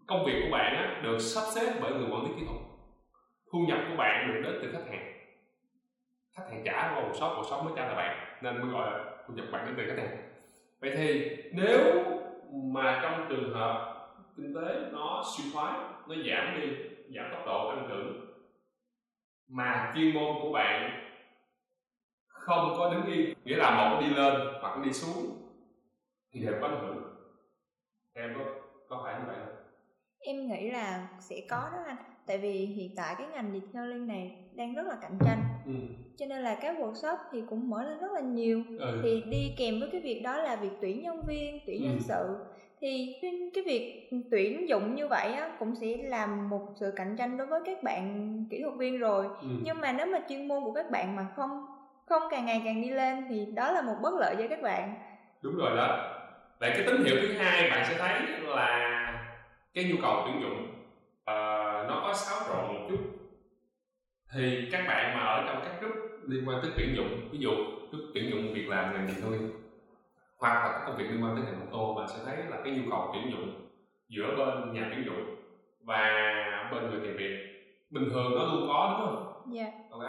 công 0.07 0.25
việc 0.25 0.41
của 0.43 0.57
bạn 0.57 0.77
á, 0.77 1.01
được 1.03 1.19
sắp 1.19 1.43
xếp 1.55 1.79
bởi 1.81 1.93
người 1.93 2.09
quản 2.11 2.23
lý 2.23 2.31
kỹ 2.37 2.47
thuật. 2.47 2.61
Thu 3.53 3.59
nhập 3.59 3.79
của 3.91 3.97
bạn 3.97 4.33
được 4.33 4.41
đến 4.45 4.59
từ 4.63 4.73
khách 4.73 4.91
hàng. 4.91 5.13
Khách 6.37 6.45
hàng 6.51 6.63
trả 6.65 6.93
qua 6.95 7.01
một 7.01 7.13
shop 7.15 7.37
một 7.37 7.43
shop 7.51 7.65
mới 7.65 7.73
trả 7.77 7.89
là 7.89 7.95
bạn 7.95 8.39
nên 8.43 8.61
mới 8.61 8.71
gọi 8.71 8.91
là 8.91 9.05
thu 9.27 9.35
nhập 9.35 9.47
bạn 9.53 9.67
đến 9.67 9.75
từ 9.77 9.95
khách 9.95 10.03
hàng. 10.03 10.17
Vậy 10.81 10.93
thì 10.97 11.37
nếu 11.53 12.05
mà 12.73 13.01
trong 13.03 13.27
trường 13.29 13.55
hợp 13.55 13.97
kinh 14.37 14.55
tế 14.55 14.75
nó 14.93 15.25
suy 15.37 15.45
thoái 15.53 15.73
nó 16.09 16.15
giảm 16.15 16.61
đi 16.61 16.69
giảm 17.15 17.31
tốc 17.33 17.47
độ 17.47 17.71
tăng 17.71 17.87
trưởng 17.89 18.27
mà 19.49 19.93
chuyên 19.97 20.15
môn 20.15 20.37
của 20.43 20.53
bạn 20.53 21.03
không 22.27 22.75
có 22.79 22.91
đứng 22.91 23.07
yên 23.07 23.35
nghĩa 23.45 23.57
là 23.57 23.71
một 23.71 24.01
đi 24.01 24.15
lên 24.15 24.35
hoặc 24.61 24.79
đi 24.85 24.93
xuống 24.93 25.46
thì 26.37 26.43
đều 26.47 26.55
có 26.61 26.69
hưởng 26.69 27.03
em 28.15 28.35
có 28.39 28.45
có 28.89 29.01
phải 29.05 29.15
như 29.21 29.25
vậy 29.27 29.37
không? 29.47 29.55
Em 30.21 30.49
nghĩ 30.49 30.71
là 30.71 31.09
sẽ 31.21 31.37
có 31.51 31.69
đó 31.73 31.79
anh. 31.87 31.97
Tại 32.27 32.39
vì 32.39 32.53
hiện 32.53 32.91
tại 32.97 33.15
cái 33.19 33.27
ngành 33.33 33.53
detailing 33.61 34.07
này 34.07 34.37
đang 34.55 34.75
rất 34.75 34.87
là 34.87 34.97
cạnh 35.03 35.19
tranh. 35.25 35.39
Ừ. 35.67 35.73
cho 36.17 36.27
nên 36.27 36.43
là 36.43 36.59
các 36.63 36.77
workshop 36.79 37.17
thì 37.33 37.43
cũng 37.51 37.71
mở 37.71 37.85
lên 37.85 37.99
rất 37.99 38.13
là 38.13 38.21
nhiều. 38.21 38.63
Ừ. 38.79 39.01
thì 39.03 39.23
đi 39.31 39.55
kèm 39.59 39.81
với 39.81 39.89
cái 39.93 40.01
việc 40.01 40.21
đó 40.25 40.37
là 40.37 40.57
việc 40.57 40.71
tuyển 40.81 41.03
nhân 41.03 41.23
viên 41.27 41.61
tuyển 41.67 41.83
Ừ. 41.83 41.87
nhân 41.89 41.99
sự. 42.01 42.37
Thì 42.81 43.19
cái- 43.23 43.51
cái 43.55 43.65
việc 43.67 44.11
tuyển 44.31 44.69
dụng 44.69 44.95
như 44.95 45.09
vậy 45.09 45.33
á, 45.33 45.57
cũng 45.59 45.75
sẽ 45.81 45.97
làm 46.05 46.49
một 46.51 46.67
sự 46.81 46.93
cạnh 46.97 47.15
tranh 47.19 47.37
đối 47.37 47.47
với 47.47 47.61
các 47.67 47.83
bạn 47.83 48.45
kỹ 48.51 48.63
thuật 48.63 48.75
viên 48.79 48.99
rồi. 48.99 49.27
Ừ. 49.41 49.49
nhưng 49.65 49.81
mà 49.81 49.93
nếu 49.93 50.07
mà 50.07 50.19
chuyên 50.29 50.49
môn 50.49 50.65
của 50.65 50.73
các 50.73 50.91
bạn 50.91 51.17
mà 51.17 51.27
không 51.37 51.67
không 52.07 52.23
càng 52.31 52.47
ngày 52.47 52.63
càng 52.65 52.83
đi 52.83 52.91
lên 52.91 53.25
thì 53.29 53.47
đó 53.55 53.73
là 53.73 53.83
một 53.83 53.95
bất 54.03 54.15
lợi 54.15 54.35
cho 54.39 54.45
các 54.51 54.63
bạn. 54.63 54.95
Đúng 55.43 55.57
rồi 55.57 55.77
đó 55.77 56.13
vậy 56.61 56.71
cái 56.75 56.83
tín 56.87 57.05
hiệu 57.05 57.17
thứ 57.23 57.33
hai 57.33 57.71
bạn 57.71 57.85
sẽ 57.89 57.95
thấy 57.99 58.41
là 58.43 59.03
cái 59.75 59.85
nhu 59.85 59.97
cầu 60.03 60.23
tuyển 60.27 60.43
dụng 60.43 60.75
ờ, 61.25 61.35
nó 61.89 62.01
có 62.03 62.15
xáo 62.15 62.39
trộn 62.49 62.75
một 62.75 62.87
chút. 62.89 62.99
Thì 64.33 64.69
các 64.73 64.85
bạn 64.89 65.17
mà 65.17 65.25
ở 65.25 65.45
trong 65.47 65.63
các 65.65 65.81
group 65.81 65.95
liên 66.27 66.49
quan 66.49 66.59
tới 66.63 66.71
tuyển 66.77 66.97
dụng 66.97 67.29
ví 67.33 67.39
dụ 67.39 67.51
group 67.91 68.05
tuyển 68.15 68.31
dụng 68.31 68.55
việc 68.55 68.69
làm 68.69 68.95
ngành 68.95 69.09
gì 69.09 69.15
thôi 69.23 69.39
hoặc 70.39 70.55
là 70.55 70.73
các 70.73 70.83
công 70.87 70.97
việc 70.97 71.05
liên 71.11 71.25
quan 71.25 71.37
tới 71.37 71.45
ngành 71.45 71.61
ô 71.61 71.67
tô 71.73 71.95
bạn 71.95 72.09
sẽ 72.09 72.15
thấy 72.25 72.37
là 72.37 72.57
cái 72.65 72.73
nhu 72.73 72.91
cầu 72.91 73.11
tuyển 73.13 73.31
dụng 73.31 73.69
giữa 74.09 74.37
bên 74.37 74.73
nhà 74.73 74.89
tuyển 74.91 75.05
dụng 75.07 75.37
và 75.85 76.09
bên 76.73 76.91
người 76.91 77.01
tìm 77.01 77.17
việc 77.17 77.37
bình 77.91 78.09
thường 78.11 78.33
nó 78.35 78.45
luôn 78.45 78.69
có 78.69 78.97
đúng 78.99 79.07
không? 79.07 79.53
Dạ. 79.53 79.67
Ok 79.91 80.03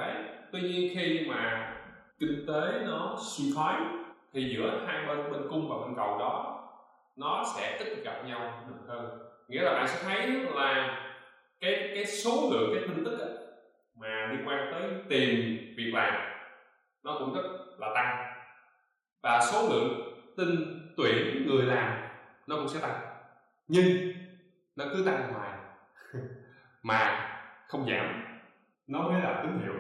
tuy 0.51 0.61
nhiên 0.61 0.91
khi 0.95 1.25
mà 1.29 1.73
kinh 2.19 2.45
tế 2.47 2.85
nó 2.85 3.15
suy 3.19 3.51
thoái 3.55 3.81
thì 4.33 4.55
giữa 4.55 4.85
hai 4.87 5.05
bên 5.07 5.31
bên 5.31 5.41
cung 5.49 5.69
và 5.69 5.85
bên 5.85 5.95
cầu 5.95 6.17
đó, 6.19 6.63
nó 7.15 7.43
sẽ 7.55 7.77
ít 7.79 8.03
gặp 8.03 8.21
nhau 8.25 8.63
được 8.69 8.75
hơn. 8.87 9.19
Nghĩa 9.47 9.61
là 9.61 9.73
bạn 9.73 9.87
sẽ 9.87 10.03
thấy 10.03 10.27
là 10.55 11.03
cái 11.59 11.91
cái 11.95 12.05
số 12.05 12.49
lượng, 12.51 12.71
cái 12.73 12.83
tin 12.87 13.05
tức 13.05 13.17
mà 13.95 14.27
liên 14.31 14.47
quan 14.47 14.71
tới 14.71 14.91
tìm 15.09 15.57
việc 15.77 15.91
làm, 15.93 16.13
nó 17.03 17.15
cũng 17.19 17.33
rất 17.33 17.47
là 17.77 17.91
tăng. 17.95 18.33
Và 19.23 19.41
số 19.51 19.69
lượng 19.69 20.17
tin 20.37 20.49
tuyển 20.97 21.47
người 21.47 21.65
làm, 21.65 22.07
nó 22.47 22.55
cũng 22.55 22.67
sẽ 22.67 22.79
tăng. 22.79 22.99
Nhưng 23.67 23.85
nó 24.75 24.85
cứ 24.93 25.03
tăng 25.05 25.33
hoài, 25.33 25.51
mà 26.83 27.29
không 27.67 27.89
giảm. 27.89 28.23
Nó 28.87 29.01
mới 29.01 29.21
là 29.21 29.43
tín 29.43 29.59
hiệu. 29.63 29.73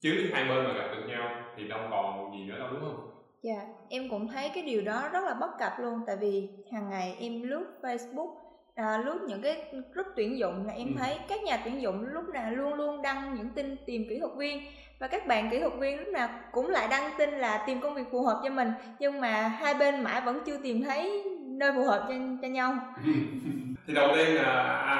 Chứ 0.00 0.30
hai 0.32 0.44
bên 0.44 0.64
mà 0.64 0.72
gặp 0.72 0.88
được 0.94 1.02
nhau 1.06 1.44
thì 1.56 1.68
đâu 1.68 1.80
còn 1.90 2.32
gì 2.32 2.44
nữa 2.44 2.58
đâu, 2.58 2.68
đúng 2.72 2.80
không? 2.80 3.07
Dạ, 3.42 3.60
em 3.88 4.08
cũng 4.10 4.28
thấy 4.28 4.50
cái 4.54 4.62
điều 4.62 4.82
đó 4.82 5.08
rất 5.12 5.24
là 5.24 5.34
bất 5.34 5.58
cập 5.58 5.72
luôn 5.80 6.00
Tại 6.06 6.16
vì 6.20 6.48
hàng 6.72 6.90
ngày 6.90 7.16
em 7.20 7.42
lướt 7.42 7.64
Facebook 7.82 8.34
à, 8.74 8.98
Lướt 9.04 9.18
những 9.28 9.42
cái 9.42 9.64
group 9.92 10.06
tuyển 10.16 10.38
dụng 10.38 10.66
là 10.66 10.72
em 10.72 10.86
Ừ. 10.88 10.92
thấy 10.98 11.16
các 11.28 11.42
nhà 11.42 11.60
tuyển 11.64 11.82
dụng 11.82 12.04
lúc 12.12 12.28
nào 12.28 12.50
luôn 12.50 12.74
luôn 12.74 13.02
đăng 13.02 13.34
những 13.34 13.48
tin 13.54 13.76
tìm 13.86 14.04
kỹ 14.08 14.18
thuật 14.18 14.32
viên. 14.36 14.62
Và 15.00 15.06
các 15.08 15.26
bạn 15.26 15.50
kỹ 15.50 15.60
thuật 15.60 15.72
viên 15.78 15.98
lúc 15.98 16.08
nào 16.08 16.28
cũng 16.52 16.70
lại 16.70 16.88
đăng 16.90 17.10
tin 17.18 17.30
là 17.30 17.64
tìm 17.66 17.80
công 17.80 17.94
việc 17.94 18.02
phù 18.12 18.22
hợp 18.22 18.40
cho 18.44 18.50
mình 18.50 18.72
Nhưng 18.98 19.20
mà 19.20 19.48
hai 19.48 19.74
bên 19.74 20.04
mãi 20.04 20.20
vẫn 20.20 20.40
chưa 20.46 20.56
tìm 20.62 20.82
thấy 20.82 21.24
nơi 21.46 21.72
phù 21.76 21.84
hợp 21.84 22.06
cho, 22.08 22.14
cho 22.42 22.48
nhau. 22.48 22.74
Thì 23.86 23.94
đầu 23.94 24.08
tiên 24.16 24.34
là 24.34 24.62
à, 24.86 24.96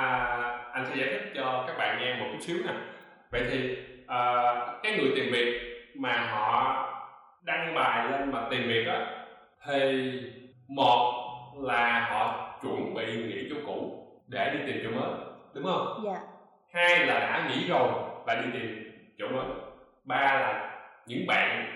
anh 0.73 0.87
sẽ 0.91 0.97
giải 0.97 1.09
thích 1.13 1.33
cho 1.35 1.65
các 1.67 1.79
bạn 1.79 1.99
nghe 2.01 2.15
một 2.21 2.27
chút 2.33 2.39
xíu 2.41 2.57
nè. 2.67 2.73
Vậy 3.31 3.43
thì 3.51 3.77
à, 4.07 4.53
cái 4.83 4.93
người 4.99 5.13
tìm 5.17 5.33
việc 5.33 5.61
mà 5.95 6.27
họ 6.31 6.85
đăng 7.49 7.75
bài 7.75 8.11
lên 8.11 8.33
mà 8.33 8.47
tìm 8.51 8.69
việc 8.69 8.87
á 8.87 9.25
thì 9.67 10.13
một 10.69 11.15
là 11.63 12.09
họ 12.11 12.59
chuẩn 12.63 12.95
bị 12.95 13.07
nghỉ 13.07 13.49
chỗ 13.51 13.57
cũ 13.67 14.07
để 14.27 14.55
đi 14.55 14.73
tìm 14.73 14.81
chỗ 14.85 15.01
mới 15.01 15.11
đúng 15.55 15.65
không? 15.65 16.03
Dạ, 16.05 16.21
hai 16.73 17.07
là 17.07 17.19
đã 17.19 17.49
nghỉ 17.49 17.69
rồi 17.69 17.89
và 18.27 18.35
đi 18.35 18.51
tìm 18.53 18.93
chỗ 19.19 19.29
mới. 19.29 19.47
Ba 20.05 20.17
là 20.17 20.81
những 21.07 21.27
bạn 21.27 21.67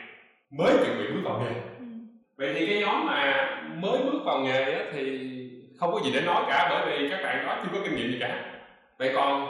mới 0.50 0.73
chuẩn 0.76 0.99
bị 0.99 1.05
bước 1.14 1.21
vào 1.25 1.41
nghề. 1.41 1.61
Ừ. 1.79 1.85
vậy 2.37 2.55
thì 2.55 2.67
cái 2.67 2.81
nhóm 2.81 3.07
mà 3.07 3.49
mới 3.75 4.02
bước 4.02 4.23
vào 4.25 4.41
nghề 4.41 4.73
á, 4.73 4.85
thì 4.93 5.29
không 5.79 5.93
có 5.93 6.00
gì 6.05 6.11
để 6.14 6.21
nói 6.21 6.45
cả 6.49 6.69
bởi 6.71 6.99
vì 6.99 7.09
các 7.11 7.21
bạn 7.23 7.47
đó 7.47 7.62
chưa 7.62 7.79
có 7.79 7.85
kinh 7.85 7.97
nghiệm 7.97 8.12
gì 8.12 8.19
cả. 8.21 8.45
Vậy 8.99 9.12
còn 9.14 9.49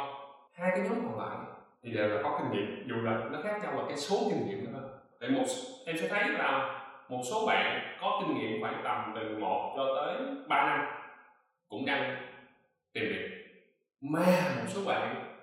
hai 0.52 0.70
cái 0.70 0.80
nhóm 0.80 0.94
còn 1.04 1.18
lại 1.18 1.36
thì 1.82 1.90
đều 1.90 2.08
là 2.08 2.22
có 2.22 2.38
kinh 2.38 2.50
nghiệm 2.50 2.88
dù 2.88 2.94
là 2.94 3.18
nó 3.32 3.38
khác 3.42 3.62
nhau 3.62 3.72
là 3.76 3.82
cái 3.88 3.96
số 3.96 4.16
kinh 4.30 4.46
nghiệm 4.46 4.72
đó 4.72 4.80
vậy 5.22 5.30
một 5.30 5.44
em 5.86 5.96
sẽ 5.96 6.08
thấy 6.08 6.28
là 6.28 6.80
một 7.08 7.20
số 7.30 7.46
bạn 7.46 7.96
có 8.00 8.22
kinh 8.22 8.38
nghiệm 8.38 8.60
khoảng 8.60 8.80
tầm 8.84 9.12
từ 9.14 9.38
1 9.38 9.72
cho 9.76 9.94
tới 9.96 10.26
3 10.48 10.66
năm 10.66 10.86
cũng 11.68 11.86
đang 11.86 12.16
tìm 12.92 13.04
việc. 13.04 13.30
Mà 14.00 14.54
một 14.58 14.66
số 14.68 14.84
bạn 14.86 15.36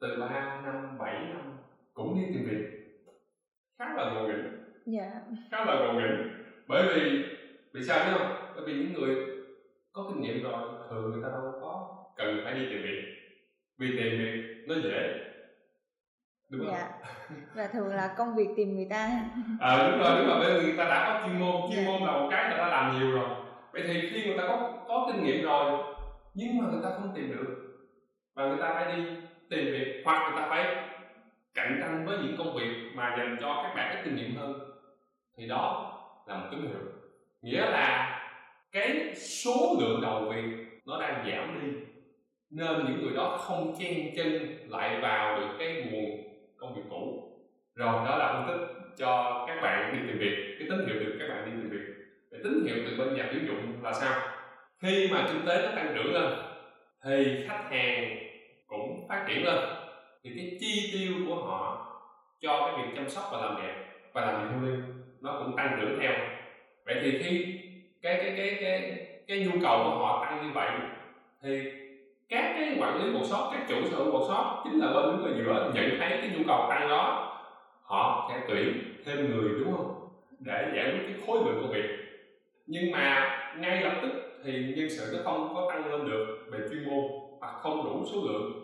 từ 0.00 0.16
3 0.20 0.60
năm 0.64 0.98
7 0.98 1.14
năm 1.14 1.56
cũng 1.94 2.18
đi 2.18 2.34
tìm 2.34 2.48
việc. 2.50 2.66
Khá 3.78 3.94
là 3.94 4.10
ngộ 4.10 4.28
nghĩnh. 4.28 4.64
Dạ, 4.86 5.10
khá 5.50 5.64
là 5.64 5.74
ngộ 5.74 5.92
nghĩnh. 5.92 6.28
Bởi 6.68 6.82
vì 6.94 7.24
vì 7.72 7.82
sao 7.82 8.04
biết 8.04 8.18
không? 8.18 8.52
Bởi 8.54 8.64
vì 8.66 8.72
những 8.72 8.92
người 8.92 9.16
có 9.92 10.10
kinh 10.10 10.22
nghiệm 10.22 10.42
rồi 10.42 10.62
thường 10.90 11.10
người 11.10 11.22
ta 11.22 11.28
đâu 11.28 11.52
có 11.60 11.96
cần 12.16 12.40
phải 12.44 12.54
đi 12.54 12.66
tìm 12.70 12.82
việc. 12.82 13.02
Vì 13.78 13.96
tìm 13.96 14.18
việc 14.18 14.64
nó 14.66 14.74
dễ 14.74 15.25
đúng 16.50 16.66
không 16.66 16.74
dạ 16.76 16.88
Và 17.54 17.66
thường 17.66 17.88
là 17.88 18.14
công 18.18 18.36
việc 18.36 18.48
tìm 18.56 18.76
người 18.76 18.86
ta. 18.90 19.10
Ờ 19.60 19.90
đúng 19.90 20.00
rồi 20.00 20.18
đúng 20.18 20.26
rồi. 20.26 20.36
Bởi 20.40 20.54
vì 20.60 20.66
người 20.66 20.76
ta 20.78 20.84
đã 20.84 21.04
có 21.20 21.26
chuyên 21.26 21.40
môn 21.40 21.54
chuyên 21.70 21.84
Dạ. 21.84 21.90
môn 21.90 22.02
là 22.02 22.12
một 22.12 22.28
cái 22.30 22.48
người 22.48 22.58
ta 22.58 22.66
làm 22.68 22.98
nhiều 22.98 23.10
rồi. 23.10 23.28
Vậy 23.72 23.82
thì 23.86 24.10
khi 24.10 24.24
người 24.26 24.38
ta 24.38 24.44
có 24.48 24.72
có 24.88 25.10
kinh 25.12 25.24
nghiệm 25.24 25.44
rồi 25.44 25.82
nhưng 26.34 26.58
mà 26.58 26.64
người 26.70 26.80
ta 26.82 26.90
không 26.90 27.12
tìm 27.14 27.32
được 27.36 27.56
và 28.34 28.46
người 28.48 28.58
ta 28.60 28.74
phải 28.74 28.96
đi 28.96 29.02
tìm 29.50 29.64
việc 29.64 30.02
hoặc 30.04 30.22
người 30.30 30.42
ta 30.42 30.48
phải 30.50 30.76
cạnh 31.54 31.78
tranh 31.80 32.06
với 32.06 32.18
những 32.18 32.36
công 32.38 32.54
việc 32.56 32.72
mà 32.94 33.14
dành 33.18 33.36
cho 33.40 33.60
các 33.62 33.74
bạn 33.76 33.96
ít 33.96 34.02
kinh 34.04 34.16
nghiệm 34.16 34.36
hơn 34.36 34.52
thì 35.36 35.46
đó 35.48 35.92
là 36.26 36.36
một 36.36 36.46
tín 36.50 36.60
hiệu. 36.60 36.80
Nghĩa 37.42 37.60
là 37.70 38.18
cái 38.72 39.14
số 39.14 39.76
lượng 39.80 40.00
đầu 40.02 40.24
việc 40.34 40.66
nó 40.86 41.00
đang 41.00 41.24
giảm 41.30 41.60
đi 41.62 41.78
nên 42.50 42.84
những 42.84 43.02
người 43.02 43.16
đó 43.16 43.36
không 43.40 43.74
chen 43.78 44.14
chân 44.16 44.58
lại 44.68 45.00
vào 45.00 45.40
được 45.40 45.48
cái 45.58 45.88
nguồn 45.90 46.25
công 46.58 46.74
việc 46.74 46.82
cũ. 46.90 47.32
Rồi 47.74 47.92
đó 48.06 48.16
là 48.16 48.32
phân 48.32 48.46
tích 48.46 48.66
cho 48.98 49.44
các 49.48 49.60
bạn 49.62 49.92
đi 49.92 50.08
tìm 50.08 50.18
việc 50.18 50.56
cái 50.58 50.68
tín 50.70 50.86
hiệu 50.86 50.96
từ 51.00 51.16
các 51.18 51.28
bạn 51.28 51.44
đi 51.44 51.50
tìm 51.60 51.70
việc 51.70 51.94
cái 52.30 52.40
tín 52.44 52.64
hiệu 52.66 52.76
từ 52.86 52.96
bên 52.98 53.16
nhà 53.16 53.28
tuyển 53.32 53.46
dụng 53.46 53.84
là 53.84 53.92
sao? 53.92 54.20
Khi 54.82 55.08
mà 55.12 55.26
kinh 55.28 55.46
tế 55.46 55.62
nó 55.62 55.76
tăng 55.76 55.92
trưởng 55.94 56.14
lên, 56.14 56.32
thì 57.04 57.44
khách 57.48 57.68
hàng 57.70 58.16
cũng 58.66 59.08
phát 59.08 59.24
triển 59.28 59.44
lên. 59.44 59.58
Thì 60.24 60.30
cái 60.36 60.56
chi 60.60 60.90
tiêu 60.92 61.12
của 61.26 61.34
họ 61.34 61.82
cho 62.40 62.60
cái 62.66 62.84
việc 62.84 62.92
chăm 62.96 63.08
sóc 63.08 63.24
và 63.32 63.38
làm 63.38 63.56
đẹp 63.62 63.74
và 64.14 64.20
làm 64.20 64.42
detailing 64.42 64.82
nó 65.20 65.42
cũng 65.44 65.56
tăng 65.56 65.78
trưởng 65.80 65.98
theo. 66.00 66.12
Vậy 66.84 66.96
thì 67.02 67.22
khi 67.22 67.58
cái 68.02 68.16
cái 68.22 68.34
cái 68.36 68.58
cái 68.60 69.06
cái 69.26 69.38
nhu 69.38 69.60
cầu 69.62 69.78
của 69.84 69.98
họ 69.98 70.24
tăng 70.24 70.46
như 70.46 70.52
vậy, 70.54 70.70
thì 71.42 71.70
các 72.28 72.52
cái 72.56 72.76
quản 72.80 73.02
lý 73.02 73.18
workshop 73.18 73.52
các 73.52 73.66
chủ 73.68 73.76
sở 73.90 73.96
hữu 73.96 74.12
workshop 74.12 74.64
chính 74.64 74.78
là 74.80 74.92
bên 74.92 75.16
đứng 75.16 75.24
ở 75.24 75.38
giữa 75.38 75.72
nhận 75.74 75.98
thấy 76.00 76.18
cái 76.22 76.30
nhu 76.34 76.44
cầu 76.48 76.66
tăng 76.70 76.88
đó. 76.88 77.32
Họ 77.82 78.30
sẽ 78.30 78.40
tuyển 78.48 78.72
thêm 79.06 79.30
người, 79.30 79.64
đúng 79.64 79.72
không? 79.72 80.08
Để 80.38 80.72
giải 80.76 80.92
quyết 80.92 81.00
cái 81.06 81.26
khối 81.26 81.38
lượng 81.44 81.58
công 81.62 81.72
việc. 81.72 81.88
Nhưng 82.66 82.92
mà 82.92 83.36
ngay 83.58 83.82
lập 83.82 83.98
tức 84.02 84.10
thì 84.44 84.74
nhân 84.76 84.88
sự 84.90 85.10
nó 85.12 85.18
không 85.24 85.54
có 85.54 85.70
tăng 85.70 85.90
lên 85.90 86.04
được 86.06 86.46
về 86.52 86.58
chuyên 86.70 86.84
môn 86.84 87.04
hoặc 87.40 87.52
không 87.62 87.84
đủ 87.84 88.04
số 88.12 88.18
lượng, 88.26 88.62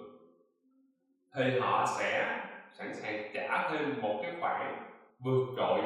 thì 1.34 1.58
họ 1.60 1.86
sẽ 1.98 2.38
sẵn 2.78 2.94
sàng 2.94 3.32
trả 3.34 3.68
thêm 3.70 4.00
một 4.00 4.20
cái 4.22 4.32
khoản 4.40 4.74
vượt 5.18 5.54
trội 5.56 5.80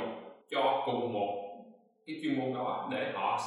cho 0.51 0.83
cùng 0.87 1.13
một 1.13 1.57
cái 2.07 2.17
chuyên 2.23 2.39
môn 2.39 2.55
đó 2.55 2.89
để 2.91 3.13
họ 3.15 3.41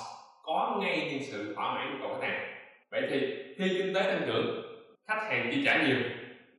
có 0.43 0.77
ngay 0.81 1.09
nhân 1.11 1.19
sự 1.31 1.53
thỏa 1.55 1.73
mãn 1.73 1.91
nhu 1.91 2.07
cầu 2.07 2.17
khách 2.19 2.27
hàng 2.27 2.48
vậy 2.91 3.07
thì 3.09 3.35
khi 3.57 3.77
kinh 3.77 3.93
tế 3.93 4.01
tăng 4.01 4.21
trưởng 4.25 4.61
khách 5.07 5.21
hàng 5.29 5.49
chi 5.51 5.61
trả 5.65 5.87
nhiều 5.87 5.97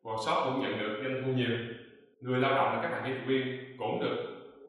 workshop 0.02 0.44
cũng 0.44 0.62
nhận 0.62 0.78
được 0.78 1.00
doanh 1.02 1.22
thu 1.24 1.32
nhiều 1.32 1.56
người 2.20 2.40
lao 2.40 2.54
động 2.54 2.74
là 2.74 2.82
các 2.82 2.90
bạn 2.90 3.02
kỹ 3.04 3.10
thuật 3.10 3.26
viên 3.26 3.76
cũng 3.78 4.00
được 4.00 4.16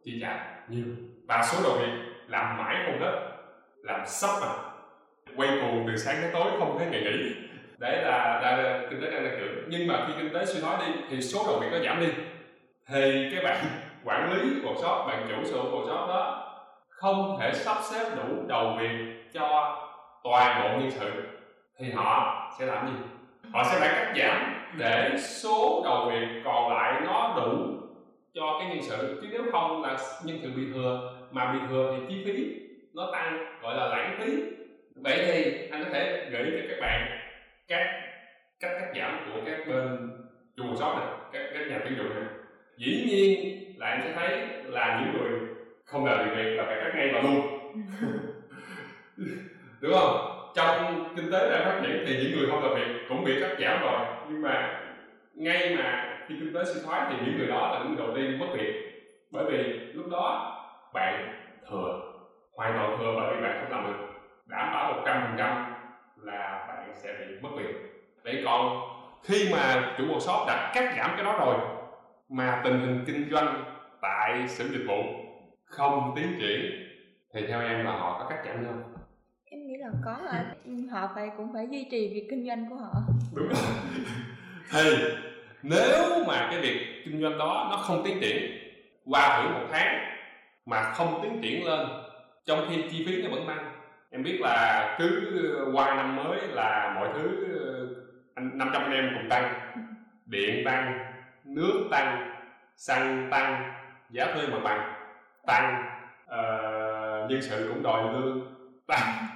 chi 0.04 0.20
trả 0.22 0.62
nhiều. 0.68 0.86
Và 1.28 1.44
số 1.44 1.64
đầu 1.64 1.78
việc 1.78 1.94
làm 2.28 2.58
mãi 2.58 2.84
không 2.86 3.00
hết 3.02 3.32
làm 3.84 4.02
sắp 4.08 4.30
mà 4.42 4.48
quay 5.36 5.50
cuồng 5.62 5.84
từ 5.88 5.98
sáng 5.98 6.22
đến 6.22 6.32
tối 6.34 6.52
không 6.60 6.78
thấy 6.80 6.88
ngày 6.92 7.02
nghỉ. 7.02 7.36
Đấy 7.78 7.98
là, 7.98 8.40
là, 8.42 8.58
là 8.58 8.88
kinh 8.90 9.02
tế 9.02 9.12
đang 9.12 9.24
tăng 9.24 9.38
trưởng. 9.40 9.64
Nhưng 9.70 9.88
mà 9.88 10.06
khi 10.08 10.14
kinh 10.18 10.34
tế 10.34 10.46
suy 10.46 10.62
thoái 10.62 10.88
đi 10.88 10.94
thì 11.10 11.22
số 11.22 11.44
đầu 11.48 11.60
việc 11.60 11.68
nó 11.72 11.80
giảm 11.80 12.00
đi. 12.00 12.08
Thì 12.88 13.30
cái 13.32 13.44
bạn 13.44 13.66
quản 14.04 14.34
lý 14.34 14.62
workshop 14.62 15.08
bạn 15.08 15.28
chủ 15.30 15.46
sở 15.46 15.58
hữu 15.58 15.72
workshop 15.72 16.08
đó 16.08 16.48
không 16.90 17.38
thể 17.40 17.54
sắp 17.54 17.78
xếp 17.92 18.16
đủ 18.16 18.48
đầu 18.48 18.78
việc 18.80 19.24
cho 19.34 19.78
toàn 20.24 20.64
bộ 20.64 20.80
nhân 20.80 20.92
sự 20.92 21.12
thì 21.82 21.92
họ 21.92 22.52
sẽ 22.60 22.66
làm 22.66 22.88
gì? 22.88 22.94
Họ 23.54 23.64
sẽ 23.64 23.80
phải 23.80 23.90
cắt 23.90 24.14
giảm 24.18 24.54
để 24.78 25.18
số 25.18 25.82
đầu 25.84 26.10
việc 26.10 26.42
còn 26.46 26.74
lại 26.74 27.02
nó 27.06 27.34
đủ 27.38 27.78
cho 28.34 28.60
cái 28.60 28.70
nhân 28.70 28.84
sự. 28.90 29.20
Chứ 29.22 29.28
nếu 29.32 29.42
không 29.52 29.82
là 29.82 29.98
nhân 30.26 30.40
sự 30.44 30.52
bị 30.56 30.64
thừa 30.74 31.14
mà 31.32 31.54
bị 31.54 31.60
thừa 31.70 31.96
thì 31.98 32.06
chi 32.10 32.24
phí 32.26 32.56
nó 32.94 33.10
tăng 33.14 33.60
gọi 33.62 33.76
là 33.76 33.88
lãng 33.88 34.20
phí. 34.20 34.32
Vậy 34.96 35.24
thì 35.26 35.68
anh 35.72 35.84
có 35.84 35.90
thể 35.94 36.30
gửi 36.32 36.52
cho 36.52 36.68
các 36.70 36.78
bạn 36.82 37.20
các 37.68 37.88
cách 38.60 38.72
cắt 38.80 38.92
giảm 38.96 39.26
của 39.26 39.42
các 39.46 39.68
bên 39.68 40.10
chủ 40.58 40.76
shop 40.76 40.98
này 40.98 41.08
các, 41.34 41.42
các 41.54 41.68
nhà 41.70 41.80
tuyển 41.84 41.98
dụng 41.98 42.10
này. 42.10 42.24
Dĩ 42.78 43.06
nhiên 43.10 43.64
là 43.80 43.88
anh 43.88 44.02
sẽ 44.04 44.14
thấy 44.16 44.48
là 44.64 45.02
những 45.02 45.18
người 45.18 45.40
không 45.86 46.06
làm 46.06 46.36
việc 46.36 46.56
là 46.58 46.64
phải 46.66 46.76
cắt 46.84 46.92
ngay 46.96 47.10
và 47.14 47.22
luôn. 47.22 47.60
Đúng 49.82 49.94
không 49.94 50.41
trong 50.56 51.06
kinh 51.16 51.32
tế 51.32 51.50
đang 51.50 51.66
phát 51.66 51.82
triển 51.84 52.04
thì 52.08 52.18
những 52.18 52.38
người 52.38 52.50
không 52.50 52.64
làm 52.64 52.76
việc 52.76 53.06
cũng 53.10 53.24
bị 53.24 53.42
cắt 53.42 53.56
giảm 53.60 53.82
rồi. 53.82 54.00
Nhưng 54.30 54.42
mà 54.42 54.80
ngay 55.36 55.76
mà 55.76 56.18
khi 56.28 56.36
kinh 56.40 56.54
tế 56.54 56.64
suy 56.66 56.82
thoái 56.86 57.02
thì 57.10 57.16
những 57.26 57.38
người 57.38 57.48
đó 57.48 57.72
là 57.74 57.80
những 57.80 57.96
người 57.96 58.06
đầu 58.06 58.16
tiên 58.16 58.40
mất 58.40 58.46
việc. 58.54 58.74
Bởi 59.32 59.46
vì 59.46 59.58
lúc 59.94 60.06
đó 60.12 60.58
bạn 60.94 61.34
thừa, 61.70 62.02
hoàn 62.56 62.74
toàn 62.74 62.98
thừa 63.00 63.14
bởi 63.18 63.36
vì 63.36 63.42
bạn 63.42 63.58
không 63.62 63.72
làm 63.72 63.94
được. 63.94 64.08
Đảm 64.46 64.74
bảo 64.74 64.94
một 64.94 65.02
trăm 65.06 65.22
phần 65.24 65.36
trăm 65.38 65.74
là 66.16 66.66
bạn 66.68 66.94
sẽ 66.96 67.14
bị 67.20 67.26
mất 67.42 67.50
việc. 67.58 67.76
Vậy 68.24 68.42
còn 68.46 68.82
khi 69.24 69.50
mà 69.52 69.94
chủ 69.98 70.20
shop 70.20 70.48
đã 70.48 70.72
cắt 70.76 70.94
giảm 70.98 71.12
cái 71.16 71.26
đó 71.26 71.38
rồi, 71.40 71.56
mà 72.30 72.62
tình 72.64 72.80
hình 72.80 73.04
kinh 73.08 73.30
doanh 73.32 73.64
tại 74.02 74.48
xưởng 74.48 74.72
dịch 74.72 74.86
vụ 74.88 75.04
không 75.66 76.14
tiến 76.16 76.38
triển, 76.40 76.62
thì 77.34 77.48
theo 77.48 77.62
em 77.62 77.86
là 77.86 77.92
họ 77.92 78.20
có 78.20 78.30
cắt 78.30 78.42
giảm 78.46 78.66
không? 78.66 78.91
Là 79.92 80.00
có 80.06 80.18
là 80.26 80.56
ừ, 80.66 80.72
họ 80.92 81.10
phải 81.16 81.32
cũng 81.38 81.54
phải 81.54 81.68
duy 81.72 81.88
trì 81.92 82.14
việc 82.14 82.28
kinh 82.30 82.48
doanh 82.48 82.70
của 82.70 82.76
họ. 82.76 82.92
Đúng 83.36 83.48
rồi. 83.48 83.62
Thì 84.72 85.04
nếu 85.64 86.24
mà 86.28 86.48
cái 86.52 86.62
việc 86.62 87.02
kinh 87.06 87.22
doanh 87.22 87.38
đó 87.38 87.68
nó 87.72 87.78
không 87.78 88.02
tiến 88.06 88.18
triển 88.22 88.52
qua 89.06 89.42
thử 89.44 89.50
một 89.50 89.68
tháng 89.72 90.00
mà 90.66 90.94
không 90.94 91.20
tiến 91.24 91.40
triển 91.42 91.66
lên 91.66 91.88
trong 92.46 92.66
khi 92.70 92.84
chi 92.92 93.04
phí 93.06 93.22
nó 93.22 93.30
vẫn 93.30 93.48
tăng 93.48 93.72
em 94.10 94.24
biết 94.24 94.38
là 94.42 94.96
cứ 95.00 95.32
qua 95.74 95.96
năm 95.96 96.16
mới 96.16 96.38
là 96.48 96.94
mọi 96.96 97.10
thứ 97.14 97.46
ờ, 97.60 97.88
anh 98.36 98.58
năm 98.58 98.70
trăm 98.74 98.82
anh 98.82 98.92
em 98.92 99.10
cùng 99.14 99.30
tăng. 99.30 99.54
Điện 100.26 100.66
tăng 100.66 101.14
nước 101.44 101.88
tăng 101.92 102.32
xăng 102.78 103.28
tăng 103.32 103.74
giá 104.10 104.26
thuê 104.34 104.48
mặt 104.48 104.60
bằng 104.64 104.94
tăng 105.46 105.86
uh, 106.26 107.32
nhân 107.32 107.42
sự 107.42 107.72
cũng 107.74 107.84
đòi 107.84 108.14
lương 108.14 108.56
tăng 108.88 109.28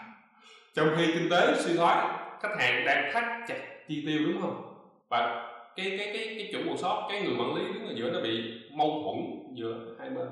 trong 0.76 0.88
khi 0.98 1.12
kinh 1.14 1.30
tế 1.30 1.54
suy 1.58 1.78
thoái, 1.78 2.08
khách 2.42 2.56
hàng 2.60 2.86
đang 2.86 3.14
thắt 3.14 3.24
chặt 3.48 3.58
chi 3.88 4.04
tiêu 4.08 4.20
đúng 4.26 4.42
không? 4.42 4.76
Và 5.10 5.52
cái 5.76 5.96
cái 5.98 6.12
cái 6.14 6.36
cái 6.38 6.50
chủ 6.54 6.60
workshop 6.60 7.10
cái 7.10 7.22
người 7.22 7.36
quản 7.40 7.56
lý 7.56 7.74
đứng 7.74 7.88
ở 7.88 7.94
giữa 7.96 8.12
nó 8.12 8.22
bị 8.22 8.62
mâu 8.72 9.02
thuẫn 9.04 9.46
giữa 9.56 9.96
hai 10.00 10.10
bên. 10.10 10.28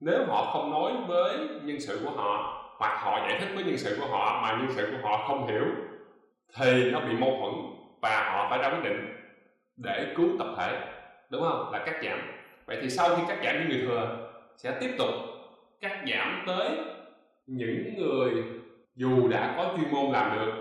Nếu 0.00 0.24
họ 0.28 0.50
không 0.52 0.70
nói 0.70 0.92
với 1.08 1.38
nhân 1.62 1.80
sự 1.80 2.00
của 2.04 2.10
họ, 2.10 2.54
hoặc 2.78 3.00
họ 3.02 3.28
giải 3.28 3.40
thích 3.40 3.48
với 3.54 3.64
nhân 3.64 3.78
sự 3.78 3.96
của 4.00 4.06
họ 4.06 4.40
mà 4.42 4.50
nhân 4.50 4.72
sự 4.76 4.88
của 4.92 5.08
họ 5.08 5.28
không 5.28 5.46
hiểu, 5.46 5.64
thì 6.56 6.90
nó 6.90 7.00
bị 7.00 7.14
mâu 7.16 7.38
thuẫn 7.40 7.54
và 8.02 8.30
họ 8.32 8.46
phải 8.50 8.58
ra 8.58 8.70
quyết 8.70 8.90
định 8.90 9.08
để 9.76 10.12
cứu 10.16 10.28
tập 10.38 10.46
thể, 10.56 10.80
đúng 11.30 11.42
không? 11.42 11.72
Là 11.72 11.78
cắt 11.86 12.00
giảm. 12.04 12.20
Vậy 12.66 12.78
thì 12.82 12.90
sau 12.90 13.16
khi 13.16 13.22
cắt 13.28 13.38
giảm 13.44 13.58
những 13.58 13.68
người 13.68 13.86
thừa, 13.86 14.30
sẽ 14.56 14.76
tiếp 14.80 14.94
tục 14.98 15.10
cắt 15.80 16.04
giảm 16.10 16.44
tới 16.46 16.70
những 17.46 17.94
người 17.98 18.32
dù 18.98 19.28
đã 19.28 19.54
có 19.56 19.74
chuyên 19.76 19.92
môn 19.92 20.12
làm 20.12 20.38
được, 20.38 20.52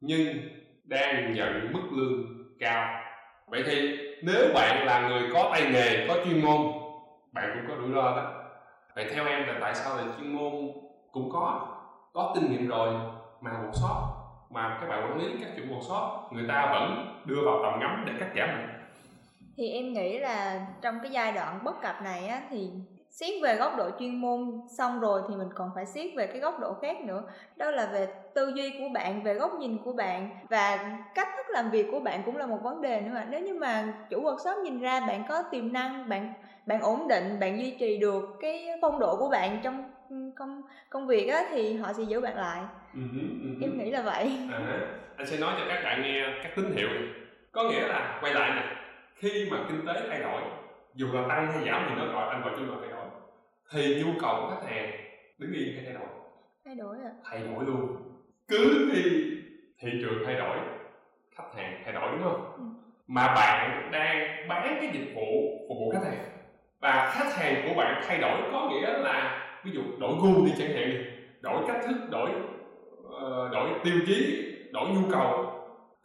nhưng 0.00 0.26
đang 0.84 1.34
nhận 1.34 1.72
mức 1.72 1.82
lương 1.92 2.26
cao. 2.58 3.00
Vậy 3.46 3.62
thì 3.66 3.98
nếu 4.22 4.48
bạn 4.54 4.86
là 4.86 5.08
người 5.08 5.22
có 5.34 5.48
tay 5.52 5.70
nghề, 5.72 6.06
có 6.08 6.16
chuyên 6.24 6.42
môn, 6.44 6.72
bạn 7.32 7.50
cũng 7.54 7.64
có 7.68 7.82
rủi 7.82 7.94
ro 7.94 8.16
đó. 8.16 8.32
Vậy 8.94 9.06
theo 9.14 9.26
em 9.26 9.46
là 9.46 9.54
tại 9.60 9.74
sao 9.74 9.96
là 9.96 10.02
chuyên 10.18 10.32
môn 10.32 10.52
cũng 11.12 11.30
có 11.32 11.68
có 12.12 12.32
kinh 12.34 12.50
nghiệm 12.50 12.68
rồi 12.68 12.94
mà 13.40 13.50
một 13.52 13.70
shop, 13.72 13.96
mà 14.50 14.78
các 14.80 14.88
bạn 14.88 15.02
quản 15.02 15.18
lý 15.18 15.26
các 15.40 15.50
chủ 15.56 15.62
một 15.68 15.80
shop, 15.88 16.32
người 16.32 16.44
ta 16.48 16.68
vẫn 16.72 17.16
đưa 17.24 17.40
vào 17.44 17.60
tầm 17.62 17.80
ngắm 17.80 18.04
để 18.06 18.12
cắt 18.20 18.28
giảm 18.36 18.77
thì 19.58 19.70
em 19.70 19.92
nghĩ 19.92 20.18
là 20.18 20.66
trong 20.82 20.98
cái 21.02 21.10
giai 21.12 21.32
đoạn 21.32 21.58
bất 21.64 21.82
cập 21.82 22.02
này 22.02 22.26
á, 22.26 22.42
thì 22.50 22.70
xét 23.10 23.42
về 23.42 23.56
góc 23.56 23.76
độ 23.76 23.90
chuyên 23.98 24.20
môn 24.20 24.60
xong 24.78 25.00
rồi 25.00 25.22
thì 25.28 25.34
mình 25.34 25.48
còn 25.54 25.70
phải 25.74 25.86
xét 25.86 26.06
về 26.16 26.26
cái 26.26 26.38
góc 26.38 26.60
độ 26.60 26.74
khác 26.82 27.00
nữa. 27.00 27.22
Đó 27.56 27.70
là 27.70 27.86
về 27.92 28.08
tư 28.34 28.52
duy 28.54 28.70
của 28.78 28.88
bạn 28.94 29.22
về 29.22 29.34
góc 29.34 29.54
nhìn 29.58 29.78
của 29.84 29.92
bạn 29.92 30.30
và 30.50 30.96
cách 31.14 31.28
thức 31.36 31.46
làm 31.50 31.70
việc 31.70 31.86
của 31.92 32.00
bạn 32.00 32.22
cũng 32.24 32.36
là 32.36 32.46
một 32.46 32.58
vấn 32.62 32.80
đề 32.82 33.00
nữa 33.00 33.10
mà 33.14 33.26
nếu 33.30 33.40
như 33.40 33.54
mà 33.54 33.94
chủ 34.10 34.22
workshop 34.22 34.62
nhìn 34.62 34.80
ra 34.80 35.00
bạn 35.00 35.24
có 35.28 35.42
tiềm 35.42 35.72
năng 35.72 36.08
bạn 36.08 36.32
bạn 36.66 36.80
ổn 36.80 37.08
định 37.08 37.40
bạn 37.40 37.58
duy 37.58 37.76
trì 37.80 37.98
được 37.98 38.36
cái 38.40 38.68
phong 38.82 38.98
độ 38.98 39.16
của 39.16 39.28
bạn 39.28 39.60
trong 39.62 39.90
công 40.36 40.62
công 40.90 41.06
việc 41.06 41.26
á 41.26 41.44
thì 41.50 41.76
họ 41.76 41.92
sẽ 41.92 42.02
giữ 42.02 42.20
bạn 42.20 42.36
lại. 42.36 42.62
Uh-huh, 42.94 43.12
uh-huh. 43.12 43.62
em 43.62 43.78
nghĩ 43.78 43.90
là 43.90 44.02
vậy. 44.02 44.38
À, 44.52 44.60
anh 45.16 45.26
sẽ 45.26 45.38
nói 45.38 45.54
cho 45.58 45.64
các 45.68 45.80
bạn 45.84 46.02
nghe 46.02 46.22
các 46.42 46.52
tín 46.56 46.76
hiệu 46.76 46.88
có 47.52 47.62
nghĩa 47.62 47.88
là 47.88 48.18
quay 48.22 48.34
lại 48.34 48.50
nè 48.56 48.77
khi 49.18 49.48
mà 49.50 49.64
kinh 49.68 49.86
tế 49.86 49.92
thay 50.08 50.20
đổi 50.20 50.42
dù 50.94 51.12
là 51.12 51.28
tăng 51.28 51.52
hay 51.52 51.64
giảm 51.66 51.86
thì 51.88 51.94
nó 51.96 52.12
gọi 52.12 52.28
anh 52.30 52.42
gọi 52.42 52.52
chung 52.56 52.70
là 52.70 52.76
thay 52.80 52.90
đổi. 52.90 53.06
Thì 53.72 54.02
nhu 54.02 54.20
cầu 54.20 54.36
của 54.40 54.50
khách 54.54 54.70
hàng 54.70 54.90
đứng 55.38 55.52
yên 55.52 55.74
hay 55.74 55.84
thay 55.84 55.94
đổi? 55.94 56.08
Thay 56.64 56.74
đổi 56.74 56.96
à 57.04 57.10
thay 57.24 57.40
đổi 57.40 57.64
luôn. 57.64 57.96
Cứ 58.48 58.90
khi 58.92 59.02
thị 59.78 59.90
trường 60.00 60.22
thay 60.26 60.34
đổi 60.34 60.58
khách 61.36 61.54
hàng 61.56 61.82
thay 61.84 61.94
đổi 61.94 62.10
đúng 62.12 62.22
không? 62.22 62.52
Ừ. 62.56 62.62
mà 63.06 63.34
bạn 63.34 63.88
đang 63.92 64.48
bán 64.48 64.76
cái 64.80 64.90
dịch 64.92 65.12
vụ 65.14 65.26
phục 65.68 65.78
vụ 65.78 65.90
khách 65.92 66.04
hàng. 66.04 66.24
Và 66.80 67.12
khách 67.14 67.34
hàng 67.34 67.68
của 67.68 67.74
bạn 67.74 68.02
thay 68.06 68.18
đổi 68.18 68.40
có 68.52 68.70
nghĩa 68.70 68.98
là 68.98 69.48
ví 69.64 69.70
dụ 69.70 69.82
đổi 69.98 70.12
gu 70.22 70.46
đi 70.46 70.52
chẳng 70.58 70.72
hạn 70.74 70.90
đi 70.90 70.98
đổi 71.40 71.64
cách 71.68 71.84
thức 71.86 71.96
đổi 72.10 72.30
uh, 73.06 73.52
đổi 73.52 73.70
tiêu 73.84 73.94
chí 74.06 74.44
đổi 74.72 74.88
nhu 74.88 75.10
cầu 75.10 75.58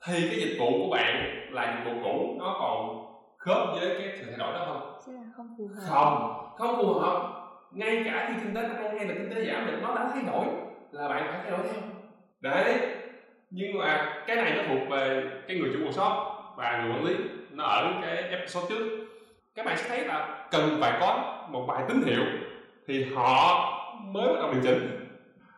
thì 0.06 0.13
cái 0.13 0.39
dịch 0.39 0.58
vụ 0.60 0.71
của 0.71 0.89
bạn 0.91 1.39
là 1.52 1.84
dịch 1.86 1.91
vụ 1.91 1.99
cũ 2.04 2.36
nó 2.39 2.56
còn 2.60 3.03
khớp 3.46 3.68
với 3.74 3.96
cái 4.00 4.18
sự 4.18 4.26
thay 4.26 4.38
đổi 4.38 4.54
đó 4.54 4.66
không? 4.66 5.00
Sẽ 5.06 5.12
là 5.12 5.24
không 5.38 5.56
phù 5.58 5.68
hợp. 5.76 5.82
Không, 5.90 6.46
không 6.58 6.76
phù 6.82 6.94
hợp. 6.94 7.30
Ngay 7.72 8.04
cả 8.06 8.26
khi 8.28 8.34
kinh 8.44 8.56
tế 8.56 8.62
tăng 8.62 8.98
hay 8.98 9.08
là 9.08 9.14
kinh 9.14 9.30
tế 9.36 9.46
giảm 9.46 9.64
thì 9.66 9.72
nó 9.82 9.96
đã 9.96 10.10
thay 10.14 10.24
đổi 10.24 10.46
là 10.92 11.08
bạn 11.08 11.24
phải 11.32 11.40
thay 11.42 11.52
đổi 11.52 11.60
theo. 11.64 11.82
Đấy. 12.42 12.80
Nhưng 13.50 13.78
mà 13.78 14.16
cái 14.28 14.36
này 14.36 14.54
nó 14.56 14.64
thuộc 14.68 14.90
về 14.90 15.30
cái 15.48 15.58
người 15.58 15.70
chủ 15.74 15.80
workshop 15.80 16.26
và 16.56 16.82
người 16.82 16.92
quản 16.92 17.04
lý 17.04 17.16
nó 17.52 17.64
ở 17.64 17.94
cái 18.02 18.18
episode 18.18 18.66
trước 18.70 19.08
các 19.56 19.66
bạn 19.66 19.78
sẽ 19.78 19.90
thấy 19.90 20.06
là 20.06 20.48
cần 20.52 20.78
phải 20.82 20.98
có 21.00 21.40
một 21.50 21.66
vài 21.68 21.84
tín 21.88 22.02
hiệu 22.06 22.24
thì 22.88 23.14
họ 23.16 23.70
mới 24.02 24.28
bắt 24.28 24.40
đầu 24.40 24.54
điều 24.54 24.62
chỉnh 24.64 25.08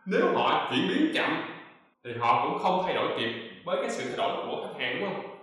nếu 0.06 0.26
họ 0.34 0.70
chuyển 0.70 0.88
biến 0.88 1.10
chậm 1.14 1.30
thì 2.04 2.10
họ 2.20 2.48
cũng 2.48 2.58
không 2.58 2.82
thay 2.84 2.94
đổi 2.94 3.08
kịp 3.18 3.30
với 3.64 3.76
cái 3.80 3.90
sự 3.90 4.04
thay 4.08 4.16
đổi 4.16 4.46
của 4.46 4.66
khách 4.66 4.80
hàng 4.80 4.96
đúng 5.00 5.08
không 5.08 5.36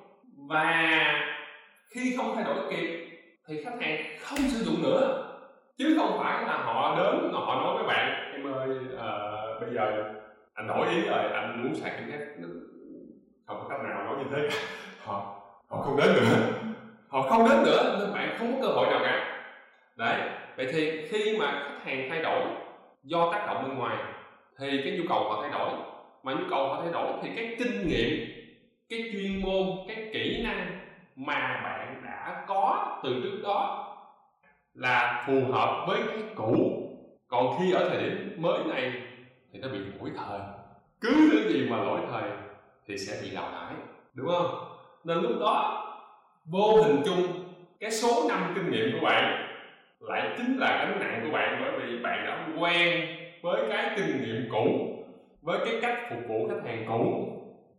và 0.47 0.93
khi 1.93 2.17
không 2.17 2.35
thay 2.35 2.43
đổi 2.43 2.55
kịp 2.69 3.09
thì 3.47 3.63
khách 3.63 3.81
hàng 3.81 3.97
không 4.21 4.39
sử 4.39 4.63
dụng 4.63 4.83
nữa. 4.83 5.29
Chứ 5.77 5.95
không 5.99 6.19
phải 6.19 6.43
là 6.43 6.57
họ 6.57 6.95
đến 6.97 7.31
họ 7.33 7.55
nói 7.55 7.75
với 7.75 7.87
bạn 7.87 8.31
em 8.33 8.53
ơi 8.53 8.69
uh, 8.69 9.61
bây 9.61 9.73
giờ 9.73 10.13
anh 10.53 10.67
đổi 10.67 10.87
ý 10.87 11.01
rồi 11.01 11.31
anh 11.33 11.63
muốn 11.63 11.75
sạc 11.75 11.91
cái 11.91 12.03
khác. 12.11 12.25
Không 13.47 13.59
có 13.61 13.67
cách 13.69 13.79
nào 13.83 14.03
nói 14.03 14.15
như 14.17 14.25
thế 14.31 14.49
họ 15.03 15.41
họ 15.69 15.81
không 15.81 15.97
đến 15.97 16.13
nữa. 16.13 16.35
Họ 17.07 17.21
không 17.21 17.49
đến 17.49 17.63
nữa 17.63 17.97
nên 17.99 18.13
bạn 18.13 18.35
không 18.37 18.51
có 18.53 18.67
cơ 18.67 18.73
hội 18.73 18.87
nào 18.87 18.99
cả. 19.03 19.45
Đấy 19.95 20.21
vậy 20.57 20.67
thì 20.73 21.07
khi 21.07 21.37
mà 21.37 21.51
khách 21.51 21.85
hàng 21.85 22.09
thay 22.09 22.21
đổi 22.21 22.41
do 23.03 23.31
tác 23.31 23.45
động 23.47 23.63
bên 23.67 23.77
ngoài 23.77 23.97
thì 24.59 24.81
cái 24.83 24.97
nhu 24.97 25.03
cầu 25.09 25.19
họ 25.19 25.41
thay 25.41 25.51
đổi. 25.51 25.69
Mà 26.23 26.33
nhu 26.33 26.45
cầu 26.49 26.67
họ 26.67 26.81
thay 26.81 26.91
đổi 26.91 27.13
thì 27.23 27.29
cái 27.35 27.55
kinh 27.59 27.87
nghiệm 27.87 28.29
cái 28.89 29.09
chuyên 29.11 29.41
môn 29.41 29.67
cái 29.87 30.09
kỹ 30.13 30.43
năng 30.43 30.79
mà 31.15 31.61
bạn 31.63 31.72
có 32.47 32.99
từ 33.03 33.21
trước 33.23 33.39
đó 33.43 33.79
là 34.73 35.23
phù 35.27 35.51
hợp 35.51 35.85
với 35.87 36.01
cái 36.07 36.23
cũ. 36.35 36.79
Còn 37.27 37.59
khi 37.59 37.71
ở 37.71 37.89
thời 37.89 38.03
điểm 38.03 38.35
mới 38.37 38.63
này 38.63 38.93
thì 39.53 39.59
nó 39.59 39.67
bị 39.67 39.79
lỗi 39.79 40.11
thời. 40.17 40.39
Cứ 41.01 41.29
thứ 41.31 41.49
gì 41.49 41.69
mà 41.69 41.77
lỗi 41.77 41.99
thời 42.11 42.29
thì 42.87 42.97
sẽ 42.97 43.21
bị 43.21 43.35
đào 43.35 43.51
thải 43.51 43.75
đúng 44.13 44.27
không? 44.27 44.65
Nên 45.03 45.17
lúc 45.17 45.31
đó, 45.39 45.79
vô 46.45 46.81
hình 46.83 47.01
chung, 47.05 47.23
cái 47.79 47.91
số 47.91 48.29
năm 48.29 48.51
kinh 48.55 48.71
nghiệm 48.71 48.91
của 48.93 49.05
bạn 49.05 49.49
lại 49.99 50.35
chính 50.37 50.57
là 50.57 50.77
gánh 50.77 50.99
nặng 50.99 51.21
của 51.23 51.31
bạn 51.37 51.61
bởi 51.61 51.71
vì 51.79 51.99
bạn 52.03 52.25
đã 52.25 52.47
quen 52.59 53.07
với 53.41 53.61
cái 53.69 53.93
kinh 53.95 54.21
nghiệm 54.21 54.47
cũ, 54.51 54.95
với 55.41 55.59
cái 55.65 55.79
cách 55.81 55.97
phục 56.09 56.19
vụ 56.27 56.47
khách 56.49 56.65
hàng 56.65 56.85
cũ, 56.87 57.29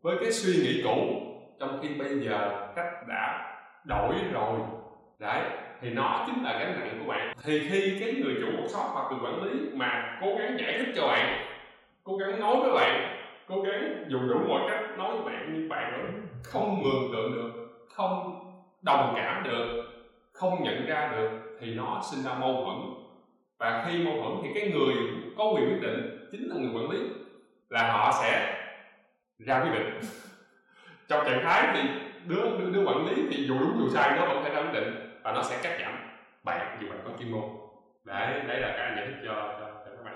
với 0.03 0.17
cái 0.21 0.33
suy 0.33 0.53
nghĩ 0.53 0.83
cũ. 0.85 1.21
Trong 1.61 1.79
khi 1.83 1.89
bây 1.99 2.19
giờ 2.21 2.69
cách 2.77 2.93
đã 3.09 3.54
đổi 3.85 4.15
rồi. 4.33 4.61
Đấy, 5.19 5.43
thì 5.81 5.91
nó 5.91 6.25
chính 6.27 6.45
là 6.45 6.59
gánh 6.59 6.81
nặng 6.81 6.99
của 7.01 7.13
bạn. 7.13 7.35
Thì 7.43 7.69
khi 7.69 7.97
cái 8.01 8.15
người 8.15 8.35
chủ 8.41 8.47
workshop 8.47 8.89
hoặc 8.93 9.11
người 9.11 9.21
quản 9.23 9.43
lý 9.43 9.71
mà 9.75 10.19
cố 10.21 10.37
gắng 10.39 10.57
giải 10.61 10.79
thích 10.79 10.93
cho 10.97 11.07
bạn, 11.07 11.47
cố 12.05 12.17
gắng 12.17 12.41
nói 12.41 12.57
với 12.57 12.73
bạn, 12.73 13.19
cố 13.49 13.63
gắng 13.63 14.05
dùng 14.09 14.29
đủ 14.29 14.39
mọi 14.49 14.63
cách 14.71 14.99
nói 14.99 15.17
với 15.17 15.35
bạn, 15.35 15.51
nhưng 15.55 15.69
bạn 15.69 15.93
vẫn 15.93 16.27
không 16.43 16.83
mường 16.83 17.13
tượng 17.13 17.33
được, 17.33 17.51
không 17.95 18.41
đồng 18.83 19.13
cảm 19.17 19.45
được, 19.45 19.85
không 20.33 20.63
nhận 20.63 20.87
ra 20.87 21.13
được, 21.17 21.31
thì 21.61 21.75
nó 21.75 22.03
sinh 22.11 22.25
ra 22.25 22.35
mâu 22.35 22.65
thuẫn. 22.65 23.05
Và 23.59 23.87
khi 23.89 24.05
mâu 24.05 24.15
thuẫn 24.23 24.33
thì 24.43 24.61
cái 24.61 24.71
người 24.71 24.95
có 25.39 25.45
quyền 25.45 25.69
quyết 25.69 25.81
định 25.83 26.29
chính 26.33 26.49
là 26.49 26.57
người 26.57 26.71
quản 26.75 26.91
lý, 26.91 26.99
là 27.69 27.93
họ 27.93 28.13
sẽ 28.23 28.61
ra 29.39 29.61
quyết 29.61 29.79
định. 29.79 30.01
Trong 31.09 31.25
trạng 31.27 31.45
thái 31.45 31.69
thì 31.75 32.04
đứa 32.27 32.59
đứa, 32.59 32.71
đứa 32.71 32.85
quản 32.87 33.07
lý 33.07 33.23
thì 33.31 33.45
dù 33.49 33.55
đúng 33.61 33.79
dù 33.79 33.89
sai 33.95 34.19
nó 34.19 34.27
vẫn 34.27 34.43
phải 34.43 34.53
quyết 34.63 34.73
định 34.73 34.95
và 35.23 35.33
nó 35.33 35.43
sẽ 35.43 35.59
cắt 35.63 35.79
giảm 35.81 35.93
bạn 36.45 36.79
dù 36.81 36.89
bạn 36.89 36.99
có 37.05 37.11
chuyên 37.19 37.31
môn 37.31 37.45
đấy 38.05 38.43
đấy 38.49 38.61
là 38.61 38.69
cái 38.77 38.87
anh 38.87 38.97
giải 38.97 39.07
thích 39.07 39.17
cho, 39.25 39.35
cho, 39.35 39.67
cho 39.85 39.91
các 39.97 40.05
bạn 40.05 40.15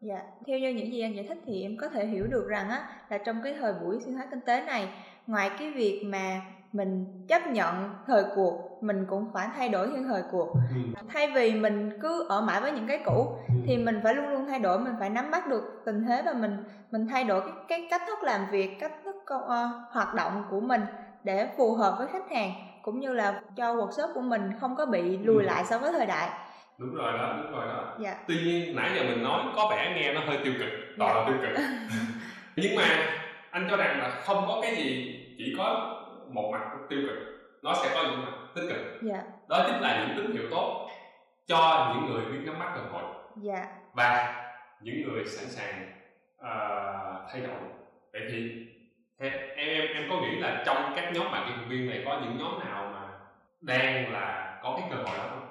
Dạ, 0.00 0.22
theo 0.46 0.58
như 0.58 0.68
những 0.68 0.92
gì 0.92 1.00
anh 1.00 1.14
giải 1.14 1.26
thích 1.28 1.38
thì 1.46 1.62
em 1.62 1.76
có 1.80 1.88
thể 1.88 2.06
hiểu 2.06 2.26
được 2.26 2.48
rằng 2.48 2.68
á 2.68 2.88
là 3.08 3.18
trong 3.18 3.42
cái 3.44 3.54
thời 3.60 3.72
buổi 3.72 4.00
suy 4.00 4.12
thoái 4.12 4.26
kinh 4.30 4.40
tế 4.40 4.64
này, 4.64 4.88
ngoài 5.26 5.50
cái 5.58 5.70
việc 5.70 6.02
mà 6.06 6.40
mình 6.72 7.06
chấp 7.28 7.46
nhận 7.46 7.94
thời 8.06 8.24
cuộc, 8.34 8.78
mình 8.80 9.06
cũng 9.08 9.30
phải 9.32 9.48
thay 9.56 9.68
đổi 9.68 9.88
theo 9.94 10.02
thời 10.02 10.22
cuộc. 10.30 10.54
Ừ. 10.54 11.00
Thay 11.08 11.30
vì 11.34 11.54
mình 11.54 11.98
cứ 12.02 12.26
ở 12.28 12.40
mãi 12.40 12.60
với 12.60 12.72
những 12.72 12.86
cái 12.86 13.00
cũ 13.04 13.36
ừ. 13.48 13.54
thì 13.66 13.76
mình 13.76 14.00
phải 14.04 14.14
luôn 14.14 14.28
luôn 14.28 14.46
thay 14.46 14.58
đổi, 14.58 14.78
mình 14.78 14.94
phải 14.98 15.10
nắm 15.10 15.30
bắt 15.30 15.48
được 15.48 15.82
tình 15.84 16.04
thế 16.04 16.22
và 16.26 16.32
mình 16.32 16.56
mình 16.90 17.06
thay 17.06 17.24
đổi 17.24 17.40
cái, 17.40 17.52
cái 17.68 17.86
cách 17.90 18.02
thức 18.06 18.18
làm 18.22 18.40
việc, 18.50 18.80
cách 18.80 18.92
thức 19.04 19.16
uh, 19.34 19.50
hoạt 19.90 20.14
động 20.14 20.44
của 20.50 20.60
mình 20.60 20.80
để 21.26 21.48
phù 21.56 21.74
hợp 21.74 21.94
với 21.98 22.08
khách 22.12 22.30
hàng 22.30 22.52
cũng 22.82 23.00
như 23.00 23.12
là 23.12 23.40
cho 23.56 23.74
workshop 23.74 24.14
của 24.14 24.20
mình 24.20 24.42
không 24.60 24.76
có 24.76 24.86
bị 24.86 25.18
lùi 25.18 25.42
ừ. 25.42 25.46
lại 25.46 25.64
so 25.64 25.78
với 25.78 25.92
thời 25.92 26.06
đại 26.06 26.30
đúng 26.78 26.94
rồi 26.94 27.12
đó 27.12 27.34
đúng 27.42 27.52
rồi 27.52 27.66
đó 27.66 27.96
dạ. 28.00 28.16
tuy 28.28 28.34
nhiên 28.34 28.76
nãy 28.76 28.90
giờ 28.94 29.02
mình 29.02 29.22
nói 29.22 29.42
có 29.56 29.68
vẻ 29.70 29.92
nghe 29.96 30.14
nó 30.14 30.20
hơi 30.26 30.38
tiêu 30.44 30.52
cực 30.58 30.68
toàn 30.98 31.14
dạ. 31.14 31.20
là 31.20 31.26
tiêu 31.26 31.36
cực 31.42 31.64
nhưng 32.56 32.76
mà 32.76 32.82
anh 33.50 33.66
cho 33.70 33.76
rằng 33.76 33.98
là 33.98 34.10
không 34.10 34.44
có 34.48 34.58
cái 34.62 34.76
gì 34.76 35.20
chỉ 35.38 35.54
có 35.58 35.96
một 36.30 36.50
mặt 36.52 36.60
tiêu 36.88 37.00
cực 37.08 37.18
nó 37.62 37.74
sẽ 37.74 37.90
có 37.94 38.02
những 38.02 38.24
mặt 38.24 38.32
tích 38.54 38.68
cực 38.68 39.02
dạ. 39.02 39.22
đó 39.48 39.64
chính 39.66 39.80
là 39.80 40.06
những 40.06 40.16
tín 40.16 40.36
hiệu 40.36 40.50
tốt 40.50 40.88
cho 41.46 41.92
những 41.94 42.12
người 42.12 42.24
biết 42.24 42.38
nắm 42.44 42.58
bắt 42.58 42.72
cơ 42.74 42.80
hội 42.92 43.02
dạ. 43.36 43.66
và 43.94 44.42
những 44.80 45.02
người 45.02 45.26
sẵn 45.26 45.50
sàng 45.50 45.92
uh, 46.40 47.30
thay 47.32 47.40
đổi 47.40 47.60
vậy 48.12 48.22
thì 48.30 48.66
em 49.18 49.32
em 49.56 49.86
em 49.94 50.06
có 50.10 50.20
nghĩ 50.20 50.36
là 50.36 50.62
trong 50.66 50.92
các 50.96 51.12
nhóm 51.14 51.32
bạn 51.32 51.46
thuật 51.46 51.68
viên 51.68 51.90
này 51.90 52.02
có 52.04 52.20
những 52.22 52.38
nhóm 52.38 52.58
nào 52.58 52.90
mà 52.94 53.08
đang 53.60 54.12
là 54.12 54.58
có 54.62 54.78
cái 54.80 54.88
cơ 54.90 54.96
hội 54.96 55.18
đó 55.18 55.24
không 55.30 55.48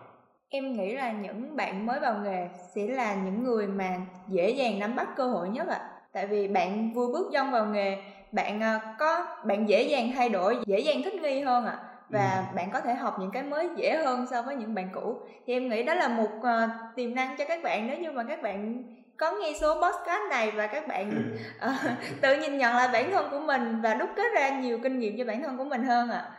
em 0.50 0.74
nghĩ 0.74 0.94
là 0.94 1.12
những 1.12 1.56
bạn 1.56 1.86
mới 1.86 2.00
vào 2.00 2.16
nghề 2.24 2.48
sẽ 2.76 2.88
là 2.88 3.16
những 3.16 3.44
người 3.44 3.68
mà 3.68 3.98
dễ 4.28 4.50
dàng 4.50 4.80
nắm 4.80 4.96
bắt 4.96 5.08
cơ 5.16 5.28
hội 5.28 5.50
nhất 5.50 5.68
ạ 5.68 5.78
à. 5.82 5.90
tại 6.14 6.28
vì 6.28 6.48
bạn 6.48 6.94
vừa 6.94 7.08
bước 7.08 7.30
chân 7.34 7.52
vào 7.52 7.66
nghề 7.66 7.98
bạn 8.32 8.62
ờ, 8.62 8.80
có 9.00 9.26
bạn 9.46 9.70
dễ 9.70 9.82
dàng 9.84 10.12
thay 10.16 10.30
đổi 10.30 10.58
dễ 10.66 10.80
dàng 10.80 11.02
thích 11.04 11.14
nghi 11.14 11.40
hơn 11.40 11.66
ạ 11.66 11.72
à. 11.72 11.84
và 12.10 12.46
ừ. 12.52 12.56
bạn 12.56 12.70
có 12.74 12.82
thể 12.82 12.94
học 12.94 13.18
những 13.20 13.32
cái 13.32 13.44
mới 13.44 13.70
dễ 13.76 13.98
hơn 13.98 14.26
so 14.32 14.42
với 14.42 14.56
những 14.56 14.76
bạn 14.76 14.90
cũ 14.94 15.20
thì 15.48 15.54
em 15.54 15.70
nghĩ 15.70 15.84
đó 15.84 15.94
là 15.94 16.08
một 16.08 16.30
uh, 16.38 16.70
tiềm 16.96 17.16
năng 17.16 17.38
cho 17.38 17.46
các 17.48 17.64
bạn 17.64 17.88
nếu 17.88 18.00
như 18.00 18.12
mà 18.12 18.24
các 18.24 18.42
bạn 18.42 18.84
có 19.18 19.32
nghe 19.32 19.54
số 19.62 19.74
podcast 19.74 20.30
này 20.30 20.52
và 20.52 20.68
các 20.68 20.88
bạn 20.88 21.34
uh, 21.66 21.98
tự 22.22 22.36
nhìn 22.36 22.58
nhận 22.58 22.76
lại 22.76 22.90
bản 22.94 23.12
thân 23.12 23.28
của 23.32 23.40
mình 23.40 23.82
và 23.82 23.94
đúc 23.94 24.10
kết 24.16 24.34
ra 24.36 24.50
nhiều 24.50 24.80
kinh 24.84 25.00
nghiệm 25.00 25.18
cho 25.18 25.26
bản 25.26 25.44
thân 25.44 25.58
của 25.58 25.64
mình 25.64 25.84
hơn 25.84 26.10
ạ 26.10 26.18
à. 26.18 26.32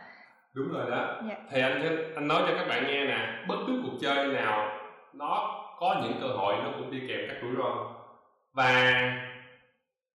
đúng 0.53 0.73
rồi 0.73 0.91
đó 0.91 1.21
dạ. 1.29 1.35
thì 1.51 1.61
anh 1.61 1.81
anh 2.15 2.27
nói 2.27 2.41
cho 2.47 2.53
các 2.57 2.67
bạn 2.67 2.87
nghe 2.87 3.05
nè 3.05 3.45
bất 3.47 3.55
cứ 3.67 3.81
cuộc 3.83 3.97
chơi 4.01 4.27
nào 4.27 4.79
nó 5.13 5.63
có 5.79 6.01
những 6.03 6.17
cơ 6.21 6.27
hội 6.27 6.55
nó 6.63 6.69
cũng 6.77 6.91
đi 6.91 6.99
kèm 7.07 7.19
các 7.27 7.37
rủi 7.41 7.51
ro 7.57 7.95
và 8.53 8.93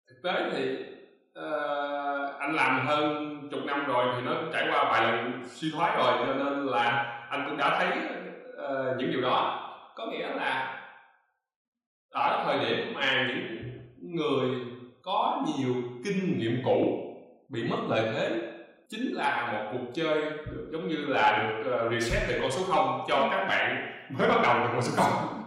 thực 0.08 0.16
tế 0.24 0.50
thì 0.52 0.76
uh, 1.38 2.40
anh 2.40 2.54
làm 2.54 2.86
hơn 2.86 3.38
chục 3.50 3.60
năm 3.66 3.84
rồi 3.86 4.06
thì 4.16 4.22
nó 4.22 4.32
trải 4.52 4.68
qua 4.70 4.84
vài 4.92 5.02
lần 5.02 5.42
suy 5.46 5.70
thoái 5.74 5.96
rồi 5.96 6.12
cho 6.18 6.34
nên 6.34 6.66
là 6.66 7.16
anh 7.30 7.44
cũng 7.48 7.56
đã 7.56 7.78
thấy 7.78 7.88
uh, 7.88 8.96
những 8.98 9.10
điều 9.10 9.20
đó 9.20 9.66
có 9.96 10.06
nghĩa 10.06 10.28
là 10.28 10.79
ở 12.10 12.44
thời 12.44 12.58
điểm 12.58 12.94
mà 12.94 13.28
những 13.28 14.16
người 14.16 14.48
có 15.02 15.44
nhiều 15.46 15.74
kinh 16.04 16.38
nghiệm 16.38 16.62
cũ 16.64 17.06
bị 17.48 17.64
mất 17.64 17.78
lợi 17.88 18.08
thế 18.14 18.30
chính 18.88 19.12
là 19.12 19.52
một 19.52 19.70
cuộc 19.72 19.92
chơi 19.94 20.20
được 20.20 20.68
giống 20.72 20.88
như 20.88 20.96
là 20.96 21.38
được 21.42 21.86
uh, 21.86 21.92
reset 21.92 22.28
về 22.28 22.38
con 22.42 22.50
số 22.50 22.62
0 22.64 23.04
cho 23.08 23.28
các 23.30 23.46
bạn 23.48 23.92
mới 24.10 24.28
bắt 24.28 24.40
đầu 24.42 24.56
từ 24.62 24.68
con 24.72 24.82
số 24.82 24.92
0 24.96 25.40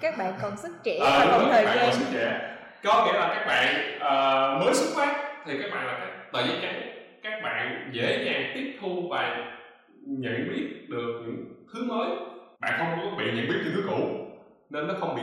các 0.00 0.18
bạn 0.18 0.34
còn 0.42 0.56
sức 0.56 0.72
trẻ 0.84 0.98
à, 1.04 1.18
và 1.18 1.38
còn 1.38 1.50
thời 1.52 1.64
gian. 1.64 1.92
sức 1.92 2.06
trẻ. 2.12 2.56
Có 2.84 3.06
nghĩa 3.06 3.18
là 3.18 3.34
các 3.34 3.46
bạn 3.46 3.74
uh, 3.96 4.64
mới 4.64 4.74
xuất 4.74 4.96
phát 4.96 5.42
thì 5.46 5.58
các 5.62 5.70
bạn 5.74 5.86
là 5.86 5.98
các 6.00 6.32
tờ 6.32 6.40
giấy 6.46 6.58
trắng 6.62 6.82
các 7.22 7.40
bạn 7.42 7.90
dễ 7.92 8.24
dàng 8.24 8.52
tiếp 8.54 8.78
thu 8.80 9.08
và 9.10 9.36
nhận 10.06 10.48
biết 10.50 10.86
được 10.88 11.22
những 11.26 11.44
thứ 11.74 11.84
mới. 11.84 12.08
Bạn 12.60 12.72
không 12.78 12.88
có 12.96 13.16
bị 13.18 13.24
nhận 13.24 13.48
biết 13.48 13.60
những 13.64 13.74
thứ 13.74 13.82
cũ 13.88 14.26
nên 14.70 14.88
nó 14.88 14.94
không 15.00 15.16
bị 15.16 15.22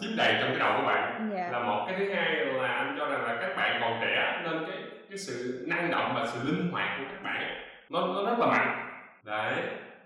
chiếm 0.00 0.10
đầy 0.16 0.34
trong 0.40 0.50
cái 0.50 0.58
đầu 0.58 0.72
của 0.76 0.86
bạn 0.86 1.30
yeah. 1.32 1.52
Dạ. 1.52 1.58
là 1.58 1.66
một 1.66 1.84
cái 1.86 1.96
thứ 1.98 2.14
hai 2.14 2.34
là 2.34 2.68
anh 2.68 2.96
cho 2.98 3.06
rằng 3.06 3.24
là 3.24 3.36
các 3.40 3.56
bạn 3.56 3.80
còn 3.80 3.98
trẻ 4.00 4.40
nên 4.44 4.64
cái 4.66 4.76
cái 5.08 5.18
sự 5.18 5.64
năng 5.68 5.90
động 5.90 6.12
và 6.14 6.26
sự 6.26 6.38
linh 6.44 6.70
hoạt 6.72 6.98
của 6.98 7.04
các 7.10 7.22
bạn 7.24 7.42
nó 7.88 8.00
nó 8.00 8.24
rất 8.24 8.38
là 8.38 8.46
mạnh 8.46 8.88
đấy 9.24 9.54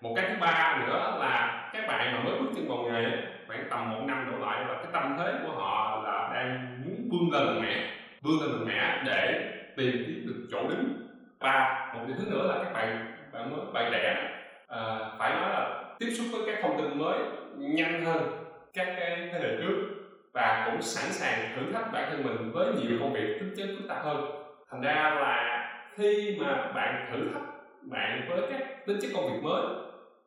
một 0.00 0.12
cái 0.16 0.26
thứ 0.28 0.34
ba 0.40 0.84
nữa 0.86 1.16
là 1.20 1.70
các 1.72 1.86
bạn 1.88 2.12
mà 2.12 2.22
mới 2.24 2.38
bước 2.38 2.48
chân 2.56 2.68
vào 2.68 2.78
nghề 2.78 3.10
khoảng 3.46 3.64
tầm 3.70 3.90
một 3.90 4.00
năm 4.06 4.30
đổ 4.30 4.46
lại 4.46 4.64
là 4.68 4.74
cái 4.74 4.92
tâm 4.92 5.16
thế 5.18 5.32
của 5.42 5.52
họ 5.52 6.02
là 6.04 6.30
đang 6.34 6.80
muốn 6.84 7.08
vươn 7.10 7.32
lên 7.32 7.46
mạnh 7.46 7.62
mẽ 7.62 7.90
vươn 8.22 8.40
lên 8.40 8.50
mạnh 8.50 8.66
mẽ 8.66 9.02
để 9.06 9.50
tìm 9.76 10.04
kiếm 10.06 10.26
được 10.26 10.46
chỗ 10.50 10.68
đứng 10.68 11.08
và 11.38 11.86
một 11.94 12.00
cái 12.08 12.16
thứ 12.18 12.30
nữa 12.30 12.52
là 12.52 12.64
các 12.64 12.72
bạn 12.72 13.14
bạn 13.32 13.50
mới 13.50 13.60
bạn 13.72 13.92
trẻ 13.92 14.30
à, 14.68 14.98
phải 15.18 15.30
nói 15.30 15.50
là 15.50 15.84
tiếp 15.98 16.10
xúc 16.18 16.26
với 16.32 16.40
các 16.46 16.58
thông 16.62 16.78
tin 16.78 16.98
mới 16.98 17.18
nhanh 17.56 18.04
hơn 18.04 18.37
các 18.78 18.94
cái 18.96 19.28
thế 19.32 19.38
hệ 19.40 19.56
trước 19.56 19.74
và 20.32 20.70
cũng 20.70 20.82
sẵn 20.82 21.12
sàng 21.12 21.56
thử 21.56 21.72
thách 21.72 21.92
bản 21.92 22.10
thân 22.10 22.24
mình 22.24 22.52
với 22.52 22.72
nhiều 22.74 22.98
công 23.00 23.12
việc 23.12 23.36
tính 23.40 23.54
chất 23.56 23.66
phức 23.78 23.88
tạp 23.88 24.04
hơn. 24.04 24.24
Thành 24.70 24.80
ra 24.80 24.94
là 24.94 25.64
khi 25.96 26.36
mà 26.40 26.72
bạn 26.74 27.08
thử 27.12 27.28
thách 27.34 27.42
bạn 27.82 28.28
với 28.28 28.40
các 28.50 28.86
tính 28.86 28.98
chất 29.02 29.10
công 29.14 29.32
việc 29.32 29.38
mới 29.42 29.62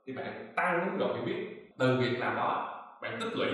thì 0.05 0.13
bạn 0.13 0.53
tăng 0.55 0.85
mức 0.85 0.97
độ 0.99 1.13
hiểu 1.13 1.25
biết. 1.25 1.47
Từ 1.79 1.97
việc 1.99 2.19
làm 2.19 2.35
đó, 2.35 2.83
bạn 3.01 3.17
tích 3.19 3.37
lũy 3.37 3.47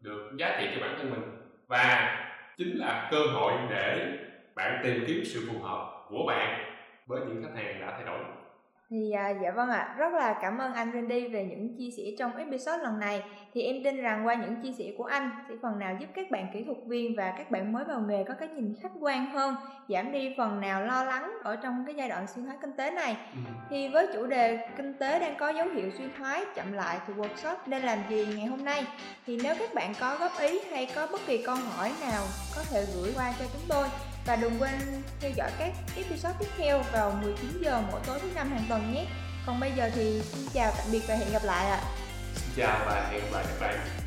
được 0.00 0.32
giá 0.38 0.56
trị 0.60 0.68
cho 0.74 0.86
bản 0.86 0.94
thân 0.98 1.10
mình 1.10 1.22
và 1.66 2.16
chính 2.56 2.78
là 2.78 3.08
cơ 3.10 3.18
hội 3.32 3.52
để 3.70 4.18
bạn 4.54 4.80
tìm 4.82 5.04
kiếm 5.06 5.22
sự 5.24 5.48
phù 5.48 5.62
hợp 5.62 6.06
của 6.08 6.24
bạn 6.26 6.74
với 7.06 7.20
những 7.20 7.42
khách 7.42 7.62
hàng 7.62 7.80
đã 7.80 7.90
thay 7.90 8.06
đổi 8.06 8.39
thì 8.90 9.10
à, 9.10 9.34
dạ 9.42 9.50
vâng 9.50 9.70
ạ, 9.70 9.94
rất 9.98 10.12
là 10.12 10.38
cảm 10.42 10.58
ơn 10.58 10.74
anh 10.74 10.90
Randy 10.94 11.28
về 11.28 11.44
những 11.44 11.76
chia 11.78 11.90
sẻ 11.96 12.02
trong 12.18 12.36
episode 12.36 12.82
lần 12.82 12.98
này. 12.98 13.22
Thì 13.54 13.62
em 13.62 13.76
tin 13.84 13.96
rằng 13.96 14.26
qua 14.26 14.34
những 14.34 14.62
chia 14.62 14.72
sẻ 14.72 14.84
của 14.98 15.04
anh 15.04 15.30
sẽ 15.48 15.54
phần 15.62 15.78
nào 15.78 15.96
giúp 16.00 16.06
các 16.14 16.30
bạn 16.30 16.46
kỹ 16.54 16.64
thuật 16.64 16.78
viên 16.86 17.16
và 17.16 17.34
các 17.38 17.50
bạn 17.50 17.72
mới 17.72 17.84
vào 17.84 18.00
nghề 18.00 18.24
có 18.24 18.34
cái 18.34 18.48
nhìn 18.48 18.74
khách 18.82 18.92
quan 19.00 19.26
hơn, 19.26 19.54
giảm 19.88 20.12
đi 20.12 20.34
phần 20.38 20.60
nào 20.60 20.82
lo 20.82 21.04
lắng 21.04 21.32
ở 21.42 21.56
trong 21.56 21.84
cái 21.86 21.94
giai 21.94 22.08
đoạn 22.08 22.26
suy 22.26 22.42
thoái 22.42 22.56
kinh 22.62 22.72
tế 22.72 22.90
này. 22.90 23.16
Ừ. 23.32 23.38
Thì 23.70 23.88
với 23.88 24.06
chủ 24.14 24.26
đề 24.26 24.68
kinh 24.76 24.94
tế 24.94 25.20
đang 25.20 25.34
có 25.38 25.48
dấu 25.48 25.68
hiệu 25.68 25.90
suy 25.98 26.04
thoái 26.18 26.44
chậm 26.54 26.72
lại 26.72 26.98
thì 27.06 27.14
workshop 27.14 27.56
nên 27.66 27.82
làm 27.82 27.98
gì 28.08 28.26
ngày 28.36 28.46
hôm 28.46 28.64
nay? 28.64 28.86
Thì 29.26 29.38
nếu 29.42 29.54
các 29.58 29.74
bạn 29.74 29.92
có 30.00 30.16
góp 30.20 30.32
ý 30.40 30.60
hay 30.70 30.88
có 30.94 31.08
bất 31.12 31.20
kỳ 31.26 31.42
câu 31.46 31.54
hỏi 31.54 31.92
nào 32.00 32.22
có 32.56 32.62
thể 32.70 32.84
gửi 32.94 33.12
qua 33.16 33.32
cho 33.38 33.44
chúng 33.52 33.62
tôi 33.68 33.86
và 34.26 34.36
đừng 34.36 34.62
quên 34.62 35.02
theo 35.20 35.30
dõi 35.36 35.50
các 35.58 35.72
episode 35.96 36.34
tiếp 36.38 36.48
theo 36.56 36.82
vào 36.92 37.10
19 37.22 37.62
giờ 37.62 37.82
mỗi 37.90 38.00
tối 38.06 38.18
thứ 38.22 38.28
năm 38.34 38.50
hàng 38.50 38.64
tuần 38.68 38.94
nhé. 38.94 39.06
Còn 39.46 39.60
bây 39.60 39.72
giờ 39.76 39.90
thì 39.94 40.22
xin 40.22 40.48
chào, 40.54 40.72
tạm 40.76 40.86
biệt 40.92 41.02
và 41.08 41.14
hẹn 41.14 41.32
gặp 41.32 41.44
lại 41.44 41.70
ạ. 41.70 41.80
Xin 42.34 42.50
chào 42.56 42.80
và 42.86 43.08
hẹn 43.10 43.20
gặp 43.20 43.28
lại 43.32 43.44
các 43.48 43.66
bạn. 43.66 43.99